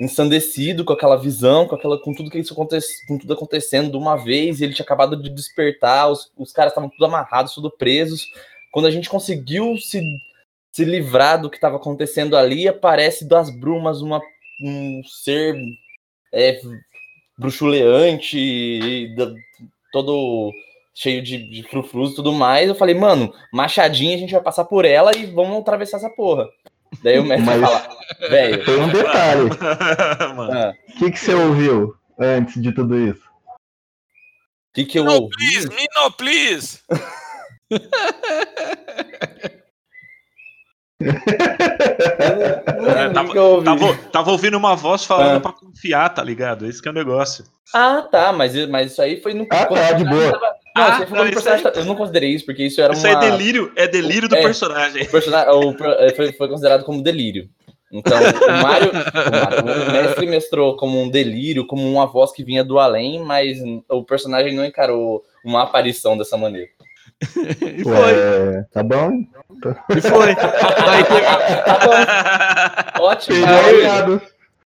ensandecido 0.00 0.84
com 0.84 0.92
aquela 0.92 1.16
visão, 1.16 1.66
com 1.66 1.74
aquela 1.74 2.00
com 2.00 2.12
tudo 2.12 2.30
que 2.30 2.38
isso 2.38 2.52
acontece, 2.52 3.06
com 3.06 3.18
tudo 3.18 3.32
acontecendo 3.32 3.90
de 3.90 3.96
uma 3.96 4.16
vez, 4.16 4.60
ele 4.60 4.74
tinha 4.74 4.84
acabado 4.84 5.16
de 5.16 5.30
despertar, 5.30 6.10
os, 6.10 6.30
os 6.36 6.52
caras 6.52 6.72
estavam 6.72 6.90
tudo 6.90 7.04
amarrados, 7.04 7.54
tudo 7.54 7.70
presos. 7.70 8.26
Quando 8.72 8.86
a 8.86 8.90
gente 8.90 9.08
conseguiu 9.08 9.76
se, 9.76 10.02
se 10.72 10.84
livrar 10.84 11.40
do 11.40 11.50
que 11.50 11.56
estava 11.56 11.76
acontecendo 11.76 12.36
ali, 12.36 12.66
aparece 12.66 13.28
das 13.28 13.50
brumas 13.50 14.00
uma, 14.00 14.20
um 14.64 15.02
ser 15.04 15.54
é, 16.32 16.58
bruxuleante, 17.38 19.14
todo 19.92 20.52
cheio 20.94 21.22
de, 21.22 21.48
de 21.48 21.62
frufrus 21.64 22.12
e 22.12 22.16
tudo 22.16 22.32
mais. 22.32 22.68
Eu 22.68 22.74
falei, 22.74 22.94
mano, 22.94 23.32
machadinha, 23.52 24.14
a 24.14 24.18
gente 24.18 24.32
vai 24.32 24.42
passar 24.42 24.64
por 24.64 24.84
ela 24.84 25.16
e 25.16 25.26
vamos 25.26 25.58
atravessar 25.58 25.98
essa 25.98 26.10
porra. 26.10 26.48
Daí 27.02 27.18
o 27.18 27.24
mestre 27.24 27.46
Mas- 27.46 27.60
fala, 27.60 27.88
velho. 28.28 28.64
Tem 28.64 28.80
um 28.80 28.88
detalhe. 28.88 29.50
Mano, 30.36 30.52
ah, 30.52 30.74
O 30.88 30.92
que, 30.98 31.10
que 31.10 31.18
você 31.18 31.34
ouviu 31.34 31.94
antes 32.18 32.60
de 32.62 32.72
tudo 32.72 32.98
isso? 32.98 33.22
O 33.28 34.74
que, 34.74 34.84
que 34.84 34.98
eu 34.98 35.04
No, 35.04 35.12
ouvi? 35.12 35.30
please, 35.36 35.68
me 35.68 35.86
no, 35.96 36.10
please. 36.12 36.80
É, 42.92 43.08
o 43.08 43.12
tava- 43.12 43.64
tava, 43.64 43.94
tava 44.10 44.30
ouvindo 44.30 44.56
uma 44.56 44.74
voz 44.76 45.04
falando 45.04 45.36
Ah. 45.36 45.40
pra 45.40 45.52
confiar, 45.52 46.08
tá 46.10 46.22
ligado? 46.22 46.66
Esse 46.66 46.80
que 46.80 46.88
é 46.88 46.90
o 46.90 46.94
negócio. 46.94 47.44
Ah, 47.74 48.02
tá, 48.02 48.32
mas, 48.32 48.54
mas 48.68 48.92
isso 48.92 49.02
aí 49.02 49.20
foi 49.20 49.34
no. 49.34 49.46
Ah, 49.50 49.66
tá, 49.66 49.92
o 49.92 49.96
de 49.96 50.04
boa. 50.04 50.32
tava- 50.32 50.54
Não, 50.74 50.82
Ah, 50.84 51.02
isso 51.02 51.14
não, 51.14 51.24
isso 51.24 51.32
personagem 51.34 51.66
aí- 51.66 51.72
Eu 51.76 51.84
não 51.84 51.94
considerei 51.94 52.30
isso, 52.30 52.46
porque 52.46 52.64
isso 52.64 52.80
era 52.80 52.92
Isso 52.94 53.06
uma. 53.06 53.12
é 53.24 53.30
delírio, 53.30 53.72
é 53.76 53.86
delírio 53.86 54.28
do 54.28 54.36
É. 54.36 54.42
personagem. 54.42 55.02
O 55.02 55.10
personagem, 55.10 55.52
o 55.52 55.74
per- 55.76 55.96
é, 55.98 56.14
foi, 56.14 56.32
foi 56.32 56.48
considerado 56.48 56.84
como 56.84 57.02
delírio. 57.02 57.48
Então, 57.92 58.16
o 58.18 58.62
Mário, 58.62 58.90
o 58.90 59.64
Mário, 59.64 59.88
o 59.88 59.92
mestre 59.92 60.26
mestrou 60.26 60.76
como 60.76 60.98
um 60.98 61.10
delírio, 61.10 61.66
como 61.66 61.86
uma 61.92 62.06
voz 62.06 62.32
que 62.32 62.42
vinha 62.42 62.64
do 62.64 62.78
além, 62.78 63.22
mas 63.22 63.58
o 63.90 64.02
personagem 64.02 64.54
não 64.56 64.64
encarou 64.64 65.22
uma 65.44 65.62
aparição 65.64 66.16
dessa 66.16 66.36
maneira. 66.38 66.68
E 67.60 67.84
foi. 67.84 67.92
Ué, 67.92 68.64
tá 68.72 68.82
bom? 68.82 69.10
E 69.94 70.00
foi. 70.00 70.30
Aí, 70.30 71.04
Tá 71.64 71.78
bom, 72.98 73.04
ótimo. 73.04 73.36
Ligado. 73.36 74.22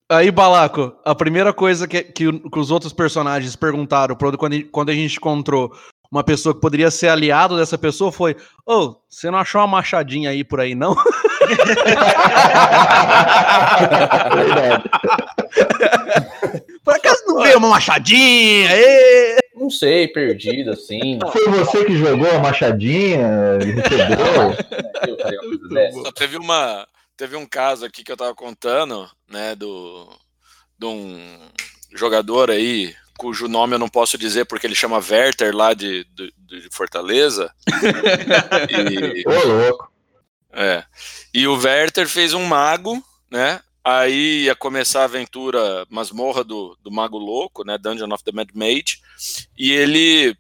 aí, 0.09 0.31
Balaco, 0.31 0.95
a 1.05 1.15
primeira 1.15 1.53
coisa 1.53 1.89
que, 1.89 2.03
que, 2.03 2.31
que 2.33 2.59
os 2.59 2.71
outros 2.71 2.93
personagens 2.93 3.57
perguntaram 3.57 4.15
pro- 4.15 4.37
quando, 4.39 4.63
quando 4.67 4.91
a 4.91 4.95
gente 4.95 5.17
encontrou 5.17 5.73
uma 6.15 6.23
pessoa 6.23 6.55
que 6.55 6.61
poderia 6.61 6.93
ser 6.93 7.09
aliado 7.09 7.57
dessa 7.57 7.77
pessoa 7.77 8.13
foi: 8.13 8.37
Ô, 8.65 8.95
você 9.09 9.29
não 9.33 9.39
achou 9.39 9.61
uma 9.61 9.67
machadinha 9.67 10.31
aí 10.31 10.45
por 10.45 10.61
aí, 10.61 10.73
não? 10.75 10.95
Por 16.85 16.95
acaso 16.95 17.25
não 17.27 17.43
veio 17.43 17.59
uma 17.59 17.71
machadinha? 17.71 18.71
Ê! 18.71 19.39
Não 19.57 19.71
sei, 19.71 20.07
perdido, 20.07 20.71
assim. 20.71 21.19
Foi 21.33 21.49
você 21.49 21.85
que 21.85 21.97
jogou 21.97 22.31
a 22.31 22.39
machadinha? 22.39 23.59
Recebeu? 23.59 24.55
Eu 25.09 25.19
faria 25.19 25.41
uma 25.41 25.49
coisa 25.49 25.59
Muito 25.59 25.69
dessa. 25.69 25.97
bom. 25.97 26.05
Só 26.05 26.13
teve 26.13 26.37
uma 26.37 26.87
teve 27.17 27.37
um 27.37 27.47
caso 27.47 27.85
aqui 27.85 28.03
que 28.05 28.11
eu 28.11 28.17
tava 28.17 28.35
contando, 28.35 29.09
né, 29.29 29.55
do 29.55 30.09
de 30.79 30.87
um 30.87 31.39
jogador 31.95 32.51
aí 32.51 32.95
cujo 33.19 33.49
nome 33.49 33.75
eu 33.75 33.79
não 33.79 33.89
posso 33.89 34.19
dizer 34.19 34.45
porque 34.45 34.67
ele 34.67 34.75
chama 34.75 34.99
Werther 34.99 35.55
lá 35.55 35.75
de, 35.75 36.05
de, 36.15 36.33
de 36.37 36.69
Fortaleza. 36.71 37.53
e, 38.71 39.29
Ô, 39.29 39.47
louco. 39.47 39.93
é. 40.53 40.85
E 41.33 41.47
o 41.47 41.57
Werther 41.57 42.09
fez 42.09 42.33
um 42.33 42.45
mago, 42.45 43.03
né? 43.31 43.61
Aí 43.85 44.45
ia 44.45 44.55
começar 44.55 45.03
a 45.03 45.05
aventura 45.05 45.87
masmorra 45.91 46.43
do, 46.43 46.77
do 46.83 46.91
Mago 46.91 47.19
Louco, 47.19 47.65
né? 47.65 47.77
Dungeon 47.77 48.13
of 48.13 48.25
the 48.25 48.33
Mad 48.33 48.49
Mage. 48.55 49.01
E 49.59 49.73
ele 49.73 50.35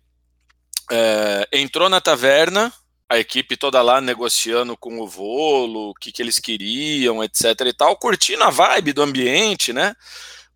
é, 0.90 1.48
entrou 1.52 1.90
na 1.90 2.00
taverna, 2.00 2.72
a 3.08 3.18
equipe 3.18 3.56
toda 3.56 3.82
lá 3.82 4.00
negociando 4.00 4.76
com 4.76 4.98
o 4.98 5.06
Volo, 5.06 5.90
o 5.90 5.94
que, 5.94 6.10
que 6.10 6.22
eles 6.22 6.38
queriam, 6.38 7.22
etc 7.22 7.44
e 7.66 7.72
tal, 7.72 7.96
curtindo 7.98 8.42
a 8.44 8.50
vibe 8.50 8.94
do 8.94 9.02
ambiente, 9.02 9.72
né? 9.72 9.94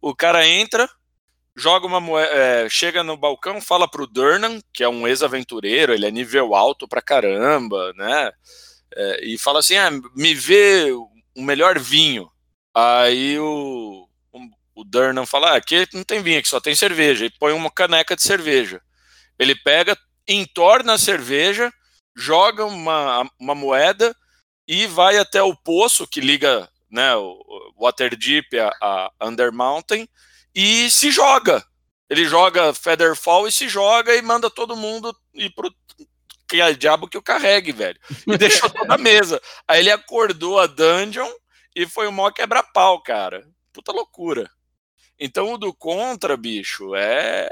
O 0.00 0.14
cara 0.14 0.46
entra, 0.46 0.88
joga 1.58 1.86
uma 1.86 2.00
moeda, 2.00 2.68
chega 2.70 3.02
no 3.02 3.16
balcão, 3.16 3.60
fala 3.60 3.88
pro 3.88 4.06
Durnan, 4.06 4.60
que 4.72 4.84
é 4.84 4.88
um 4.88 5.06
ex-aventureiro, 5.06 5.92
ele 5.92 6.06
é 6.06 6.10
nível 6.10 6.54
alto 6.54 6.86
pra 6.86 7.02
caramba, 7.02 7.92
né? 7.94 8.30
É, 8.96 9.24
e 9.24 9.38
fala 9.38 9.58
assim: 9.58 9.76
ah, 9.76 9.90
me 10.14 10.34
vê 10.34 10.92
o 11.36 11.42
melhor 11.42 11.78
vinho. 11.78 12.30
Aí 12.74 13.38
o, 13.38 14.08
o, 14.32 14.40
o 14.76 14.84
Durnan 14.84 15.26
fala: 15.26 15.52
ah, 15.52 15.56
aqui 15.56 15.86
não 15.92 16.04
tem 16.04 16.22
vinho, 16.22 16.38
aqui 16.38 16.48
só 16.48 16.60
tem 16.60 16.74
cerveja. 16.74 17.26
E 17.26 17.30
põe 17.38 17.52
uma 17.52 17.70
caneca 17.70 18.14
de 18.16 18.22
cerveja. 18.22 18.80
Ele 19.38 19.54
pega, 19.54 19.96
entorna 20.28 20.94
a 20.94 20.98
cerveja, 20.98 21.72
joga 22.16 22.64
uma, 22.64 23.28
uma 23.38 23.54
moeda 23.54 24.14
e 24.66 24.86
vai 24.86 25.18
até 25.18 25.42
o 25.42 25.56
poço 25.56 26.06
que 26.06 26.20
liga 26.20 26.68
né, 26.90 27.14
o 27.16 27.38
o 27.78 27.84
Waterdeep 27.84 28.58
a, 28.58 29.10
a 29.20 29.28
Undermountain 29.28 30.08
e 30.58 30.90
se 30.90 31.12
joga. 31.12 31.64
Ele 32.10 32.24
joga 32.24 32.74
Featherfall 32.74 33.46
e 33.46 33.52
se 33.52 33.68
joga 33.68 34.16
e 34.16 34.22
manda 34.22 34.50
todo 34.50 34.76
mundo 34.76 35.16
ir 35.32 35.50
pro 35.50 35.72
que 36.48 36.60
é 36.60 36.72
diabo 36.72 37.06
que 37.06 37.16
o 37.16 37.22
carregue, 37.22 37.70
velho. 37.70 38.00
E 38.26 38.36
deixou 38.36 38.68
toda 38.68 38.94
a 38.94 38.98
mesa. 38.98 39.40
Aí 39.68 39.78
ele 39.78 39.90
acordou 39.92 40.58
a 40.58 40.66
dungeon 40.66 41.30
e 41.76 41.86
foi 41.86 42.08
o 42.08 42.12
maior 42.12 42.32
quebra-pau, 42.32 43.00
cara. 43.02 43.46
Puta 43.72 43.92
loucura. 43.92 44.50
Então 45.16 45.52
o 45.52 45.58
do 45.58 45.72
Contra, 45.72 46.36
bicho, 46.36 46.92
é 46.96 47.48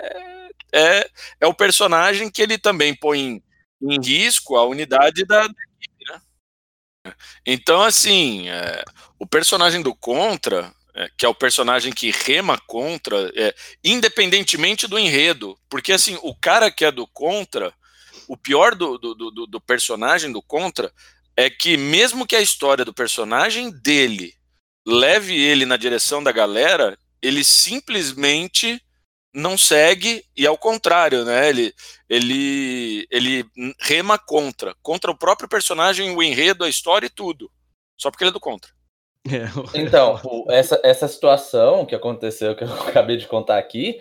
é, 0.73 1.09
é 1.41 1.47
o 1.47 1.55
personagem 1.55 2.29
que 2.29 2.43
ele 2.43 2.59
também 2.59 2.93
põe 2.93 3.21
em, 3.21 3.43
em 3.83 4.01
risco 4.01 4.57
a 4.57 4.65
unidade 4.65 5.25
da, 5.25 5.45
equipe, 5.45 6.05
né? 6.11 6.21
Então, 7.47 7.83
assim, 7.83 8.49
é, 8.49 8.83
o 9.17 9.27
personagem 9.27 9.81
do 9.81 9.95
Contra, 9.95 10.75
é, 10.97 11.11
que 11.17 11.27
é 11.27 11.29
o 11.29 11.35
personagem 11.35 11.93
que 11.93 12.11
rema 12.11 12.59
contra, 12.67 13.31
é, 13.37 13.55
independentemente 13.85 14.87
do 14.87 14.99
enredo, 14.99 15.59
porque 15.69 15.93
assim, 15.93 16.19
o 16.23 16.35
cara 16.35 16.71
que 16.71 16.87
é 16.87 16.91
do 16.91 17.07
Contra, 17.07 17.73
o 18.27 18.37
pior 18.37 18.75
do, 18.75 18.97
do, 18.97 19.15
do, 19.15 19.47
do 19.47 19.61
personagem 19.61 20.33
do 20.33 20.41
Contra 20.41 20.91
é 21.37 21.51
que 21.51 21.77
mesmo 21.77 22.27
que 22.27 22.35
a 22.35 22.41
história 22.41 22.83
do 22.85 22.95
personagem 22.95 23.71
dele 23.71 24.33
leve 24.87 25.39
ele 25.39 25.67
na 25.67 25.77
direção 25.77 26.23
da 26.23 26.33
galera, 26.33 26.99
ele 27.21 27.45
simplesmente 27.45 28.81
não 29.35 29.59
segue 29.59 30.25
e 30.35 30.47
ao 30.47 30.57
contrário, 30.57 31.27
né? 31.27 31.51
Ele, 31.51 31.75
ele, 32.09 33.07
ele 33.11 33.45
rema 33.79 34.19
contra, 34.19 34.75
contra 34.83 35.11
o 35.11 35.19
próprio 35.19 35.47
personagem, 35.47 36.17
o 36.17 36.23
enredo, 36.23 36.65
a 36.65 36.71
história 36.71 37.07
e 37.07 37.11
tudo, 37.11 37.53
só 37.99 38.11
porque 38.11 38.25
ele 38.25 38.31
é 38.31 38.33
do 38.33 38.41
contra. 38.41 38.76
É, 39.33 39.79
Então, 39.81 40.21
essa, 40.49 40.81
essa 40.85 41.09
situação 41.09 41.85
que 41.87 41.95
aconteceu, 41.95 42.55
que 42.55 42.65
eu 42.65 42.69
acabei 42.89 43.17
de 43.17 43.27
contar 43.27 43.59
aqui, 43.59 44.01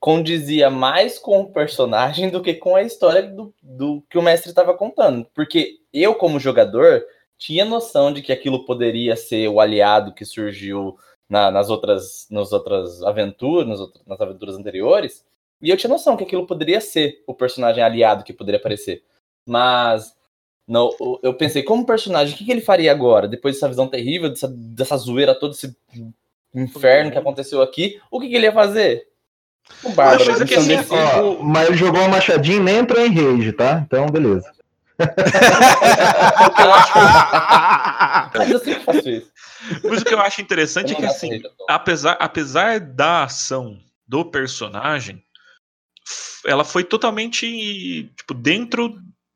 condizia 0.00 0.68
mais 0.70 1.18
com 1.18 1.40
o 1.40 1.52
personagem 1.52 2.28
do 2.30 2.42
que 2.42 2.54
com 2.54 2.76
a 2.76 2.82
história 2.82 3.22
do, 3.22 3.54
do 3.62 4.02
que 4.10 4.18
o 4.18 4.22
mestre 4.22 4.50
estava 4.50 4.74
contando. 4.74 5.26
Porque 5.34 5.78
eu, 5.92 6.14
como 6.14 6.38
jogador, 6.38 7.02
tinha 7.38 7.64
noção 7.64 8.12
de 8.12 8.20
que 8.22 8.32
aquilo 8.32 8.64
poderia 8.66 9.16
ser 9.16 9.48
o 9.48 9.60
aliado 9.60 10.12
que 10.14 10.24
surgiu 10.24 10.96
na- 11.28 11.50
nas, 11.50 11.70
outras, 11.70 12.26
nas 12.30 12.52
outras 12.52 13.02
aventuras, 13.02 13.66
nas, 13.66 13.80
outras- 13.80 14.04
nas 14.06 14.20
aventuras 14.20 14.56
anteriores, 14.56 15.24
e 15.62 15.70
eu 15.70 15.76
tinha 15.76 15.88
noção 15.88 16.16
que 16.16 16.24
aquilo 16.24 16.46
poderia 16.46 16.80
ser 16.80 17.22
o 17.26 17.32
personagem 17.34 17.82
aliado 17.82 18.24
que 18.24 18.32
poderia 18.32 18.58
aparecer. 18.60 19.02
Mas 19.48 20.14
não, 20.66 20.90
eu 21.22 21.34
pensei, 21.34 21.62
como 21.62 21.84
personagem, 21.84 22.34
o 22.34 22.38
que, 22.38 22.44
que 22.44 22.50
ele 22.50 22.62
faria 22.62 22.90
agora? 22.90 23.28
Depois 23.28 23.54
dessa 23.54 23.68
visão 23.68 23.86
terrível, 23.86 24.30
dessa, 24.30 24.48
dessa 24.48 24.96
zoeira 24.96 25.34
toda, 25.34 25.54
esse 25.54 25.76
inferno 26.54 27.10
que 27.10 27.18
aconteceu 27.18 27.60
aqui, 27.60 28.00
o 28.10 28.18
que, 28.18 28.28
que 28.28 28.34
ele 28.34 28.46
ia 28.46 28.52
fazer? 28.52 29.06
O 29.82 29.90
Bárbaro, 29.90 30.24
Mas 30.30 30.40
é 30.40 30.44
que 30.44 30.54
assim. 30.54 30.76
Ó, 30.90 31.42
mas 31.42 31.68
ele 31.68 31.76
jogou 31.76 32.00
uma 32.00 32.08
machadinha 32.08 32.58
e 32.58 32.60
nem 32.60 32.76
entrou 32.76 33.04
em 33.04 33.12
rage, 33.12 33.52
tá? 33.52 33.82
Então, 33.86 34.06
beleza. 34.06 34.50
Mas 38.34 38.50
eu 38.50 38.58
sempre 38.58 38.84
faço 38.84 39.08
isso. 39.08 39.32
Mas 39.82 40.02
o 40.02 40.04
que 40.04 40.14
eu 40.14 40.20
acho 40.20 40.40
interessante 40.40 40.92
é 40.92 40.96
que 40.96 41.06
assim, 41.06 41.42
apesar, 41.68 42.16
apesar 42.20 42.78
da 42.78 43.24
ação 43.24 43.78
do 44.06 44.24
personagem, 44.24 45.22
ela 46.46 46.64
foi 46.64 46.84
totalmente 46.84 48.10
tipo 48.16 48.34
dentro 48.34 48.94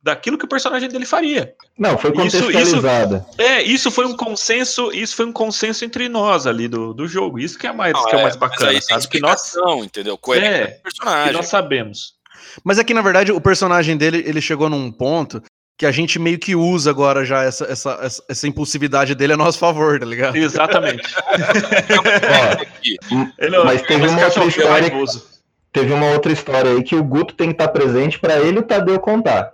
daquilo 0.09 0.37
que 0.39 0.45
o 0.45 0.49
personagem 0.49 0.89
dele 0.89 1.07
faria. 1.07 1.55
Não, 1.79 1.97
foi 1.97 2.11
Isso- 2.11 2.27
isso- 2.27 2.47
contextualizada. 2.47 3.27
É, 3.39 3.63
isso 3.63 3.91
foi 3.91 4.05
um 4.07 4.17
consenso, 4.17 4.91
isso 4.93 5.15
foi 5.17 5.27
um 5.27 5.33
consenso 5.33 5.85
entre 5.85 6.09
nós 6.09 6.47
ali 6.47 6.67
do, 6.69 6.93
do 6.93 7.07
jogo. 7.07 7.39
Isso 7.39 7.59
que 7.59 7.67
é 7.67 7.73
mais, 7.73 7.93
que 8.07 8.15
é 8.15 8.19
o 8.19 8.23
mais 8.23 8.37
bacana, 8.37 8.71
tem 8.73 8.81
sabe? 8.81 9.09
Que 9.09 9.21
nós, 9.21 9.53
entendeu? 9.85 10.19
Coerência 10.19 10.49
É, 10.55 10.67
do 10.67 10.73
que 10.75 10.83
personagem. 10.83 11.33
nós 11.33 11.47
sabemos. 11.47 12.15
Mas 12.65 12.79
é 12.79 12.85
que, 12.85 12.95
na 12.95 13.03
verdade, 13.03 13.31
o 13.33 13.41
personagem 13.41 13.97
dele, 13.97 14.23
ele 14.27 14.41
chegou 14.41 14.69
num 14.69 14.91
ponto 14.91 15.43
que 15.77 15.87
a 15.87 15.93
gente 15.93 16.19
meio 16.19 16.39
que 16.41 16.57
usa 16.57 16.91
agora 16.91 17.25
já 17.25 17.45
essa, 17.45 17.65
essa, 17.67 17.99
essa, 18.03 18.23
essa 18.29 18.49
impulsividade 18.49 19.15
dele 19.15 19.35
a 19.35 19.37
nosso 19.37 19.59
favor, 19.59 20.01
tá 20.01 20.07
ligado? 20.07 20.37
Exatamente. 20.37 21.15
Ó, 21.23 22.63
Aqui. 22.63 22.97
Ele 23.39 23.57
é 23.57 23.65
Mas 23.65 23.83
teve 23.83 24.07
uma 24.09 24.25
outra 24.25 24.25
cachorro 24.43 24.49
história-. 24.49 24.93
Teve 25.73 25.93
uma 25.93 26.07
outra 26.13 26.33
história 26.33 26.71
aí 26.73 26.83
que 26.83 26.97
o 26.97 27.05
Guto 27.05 27.35
tem 27.35 27.49
que 27.49 27.55
estar 27.55 27.69
presente 27.69 28.19
pra 28.19 28.39
ele 28.39 28.57
e 28.57 28.61
o 28.61 28.63
Tadeu 28.63 28.99
contar. 28.99 29.53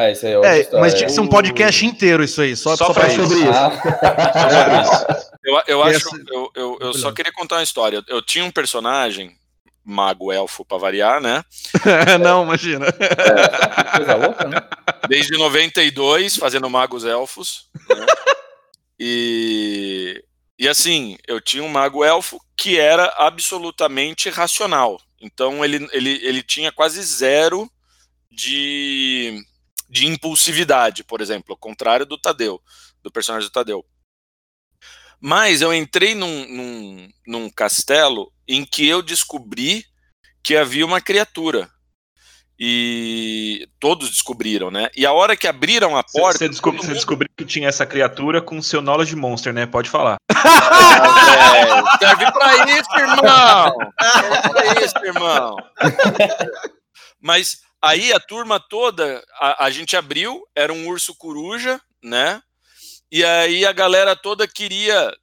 Ah, 0.00 0.10
isso 0.12 0.24
aí 0.26 0.32
é 0.32 0.36
outra 0.36 0.56
É, 0.56 0.60
história. 0.60 0.80
mas 0.80 0.94
tinha 0.94 1.06
que 1.06 1.12
ser 1.12 1.20
um 1.20 1.26
podcast 1.26 1.84
inteiro 1.84 2.22
isso 2.22 2.40
aí, 2.40 2.54
só, 2.54 2.76
Só 2.76 2.92
só, 2.94 3.00
É 3.00 3.06
isso. 3.08 3.16
sobre 3.22 3.38
isso. 3.40 3.50
Ah, 3.52 5.16
Eu, 5.44 5.62
eu 5.66 5.80
E 5.88 5.94
acho, 5.96 6.08
eu, 6.28 6.50
eu, 6.54 6.78
eu 6.80 6.94
só 6.94 7.10
queria 7.10 7.32
contar 7.32 7.56
uma 7.56 7.62
história. 7.62 8.02
Eu 8.06 8.20
tinha 8.20 8.44
um 8.44 8.50
personagem, 8.50 9.34
mago 9.82 10.30
elfo 10.30 10.62
pra 10.64 10.76
variar, 10.76 11.20
né? 11.22 11.42
Não, 12.22 12.44
imagina. 12.44 12.92
que 12.92 13.96
coisa 13.96 14.14
louca, 14.14 14.44
né? 14.46 14.58
Desde 15.08 15.36
92, 15.38 16.36
fazendo 16.36 16.68
magos 16.68 17.04
elfos. 17.04 17.66
né? 17.88 18.06
E, 19.00 20.22
e 20.58 20.68
assim, 20.68 21.16
eu 21.26 21.40
tinha 21.40 21.62
um 21.62 21.68
mago 21.68 22.04
elfo 22.04 22.40
que 22.56 22.78
era 22.78 23.14
absolutamente 23.18 24.28
racional. 24.28 25.00
Então 25.20 25.64
ele, 25.64 25.88
ele, 25.92 26.18
ele 26.22 26.42
tinha 26.42 26.72
quase 26.72 27.00
zero 27.02 27.70
de, 28.30 29.40
de 29.88 30.06
impulsividade, 30.06 31.02
por 31.04 31.20
exemplo, 31.20 31.52
ao 31.52 31.56
contrário 31.56 32.04
do 32.06 32.18
Tadeu, 32.18 32.60
do 33.02 33.10
personagem 33.10 33.48
do 33.48 33.52
Tadeu. 33.52 33.84
Mas 35.20 35.62
eu 35.62 35.74
entrei 35.74 36.14
num, 36.14 36.46
num, 36.48 37.08
num 37.26 37.50
castelo 37.50 38.30
em 38.46 38.64
que 38.64 38.86
eu 38.86 39.02
descobri 39.02 39.84
que 40.42 40.56
havia 40.56 40.86
uma 40.86 41.00
criatura. 41.00 41.68
E 42.60 43.68
todos 43.78 44.10
descobriram, 44.10 44.68
né? 44.68 44.88
E 44.96 45.06
a 45.06 45.12
hora 45.12 45.36
que 45.36 45.46
abriram 45.46 45.96
a 45.96 46.02
porta. 46.02 46.38
Você, 46.38 46.48
descob- 46.48 46.76
mundo- 46.76 46.92
descobriu 46.92 47.30
que 47.36 47.44
tinha 47.44 47.68
essa 47.68 47.86
criatura 47.86 48.42
com 48.42 48.60
seu 48.60 48.82
knowledge 48.82 49.14
monster, 49.14 49.52
né? 49.52 49.64
Pode 49.66 49.88
falar. 49.88 50.16
Ah, 50.40 51.52
velho, 51.52 51.84
serve 51.98 52.32
pra 52.32 52.70
isso, 52.78 52.96
irmão! 52.98 53.74
Serve 54.00 54.48
pra 54.48 54.84
isso, 54.84 54.98
irmão! 55.04 55.56
Mas 57.20 57.60
aí 57.82 58.12
a 58.12 58.20
turma 58.20 58.60
toda, 58.60 59.24
a, 59.34 59.66
a 59.66 59.70
gente 59.70 59.96
abriu, 59.96 60.46
era 60.54 60.72
um 60.72 60.86
urso 60.88 61.14
coruja, 61.14 61.80
né? 62.02 62.42
E 63.10 63.24
aí 63.24 63.64
a 63.64 63.72
galera 63.72 64.14
toda 64.14 64.46
queria 64.46 65.14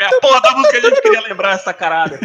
É 0.00 0.04
a 0.04 0.20
porra 0.20 0.40
da 0.40 0.52
música 0.52 0.80
que 0.80 0.86
a 0.86 0.90
gente 0.90 1.02
queria 1.02 1.20
lembrar 1.22 1.54
essa 1.54 1.74
caralho. 1.74 2.20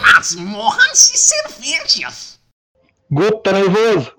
Masmorras 0.00 1.12
e 1.12 1.18
cervejas. 1.18 2.40
Guto, 3.10 3.38
tá 3.38 3.52
nervoso? 3.52 4.14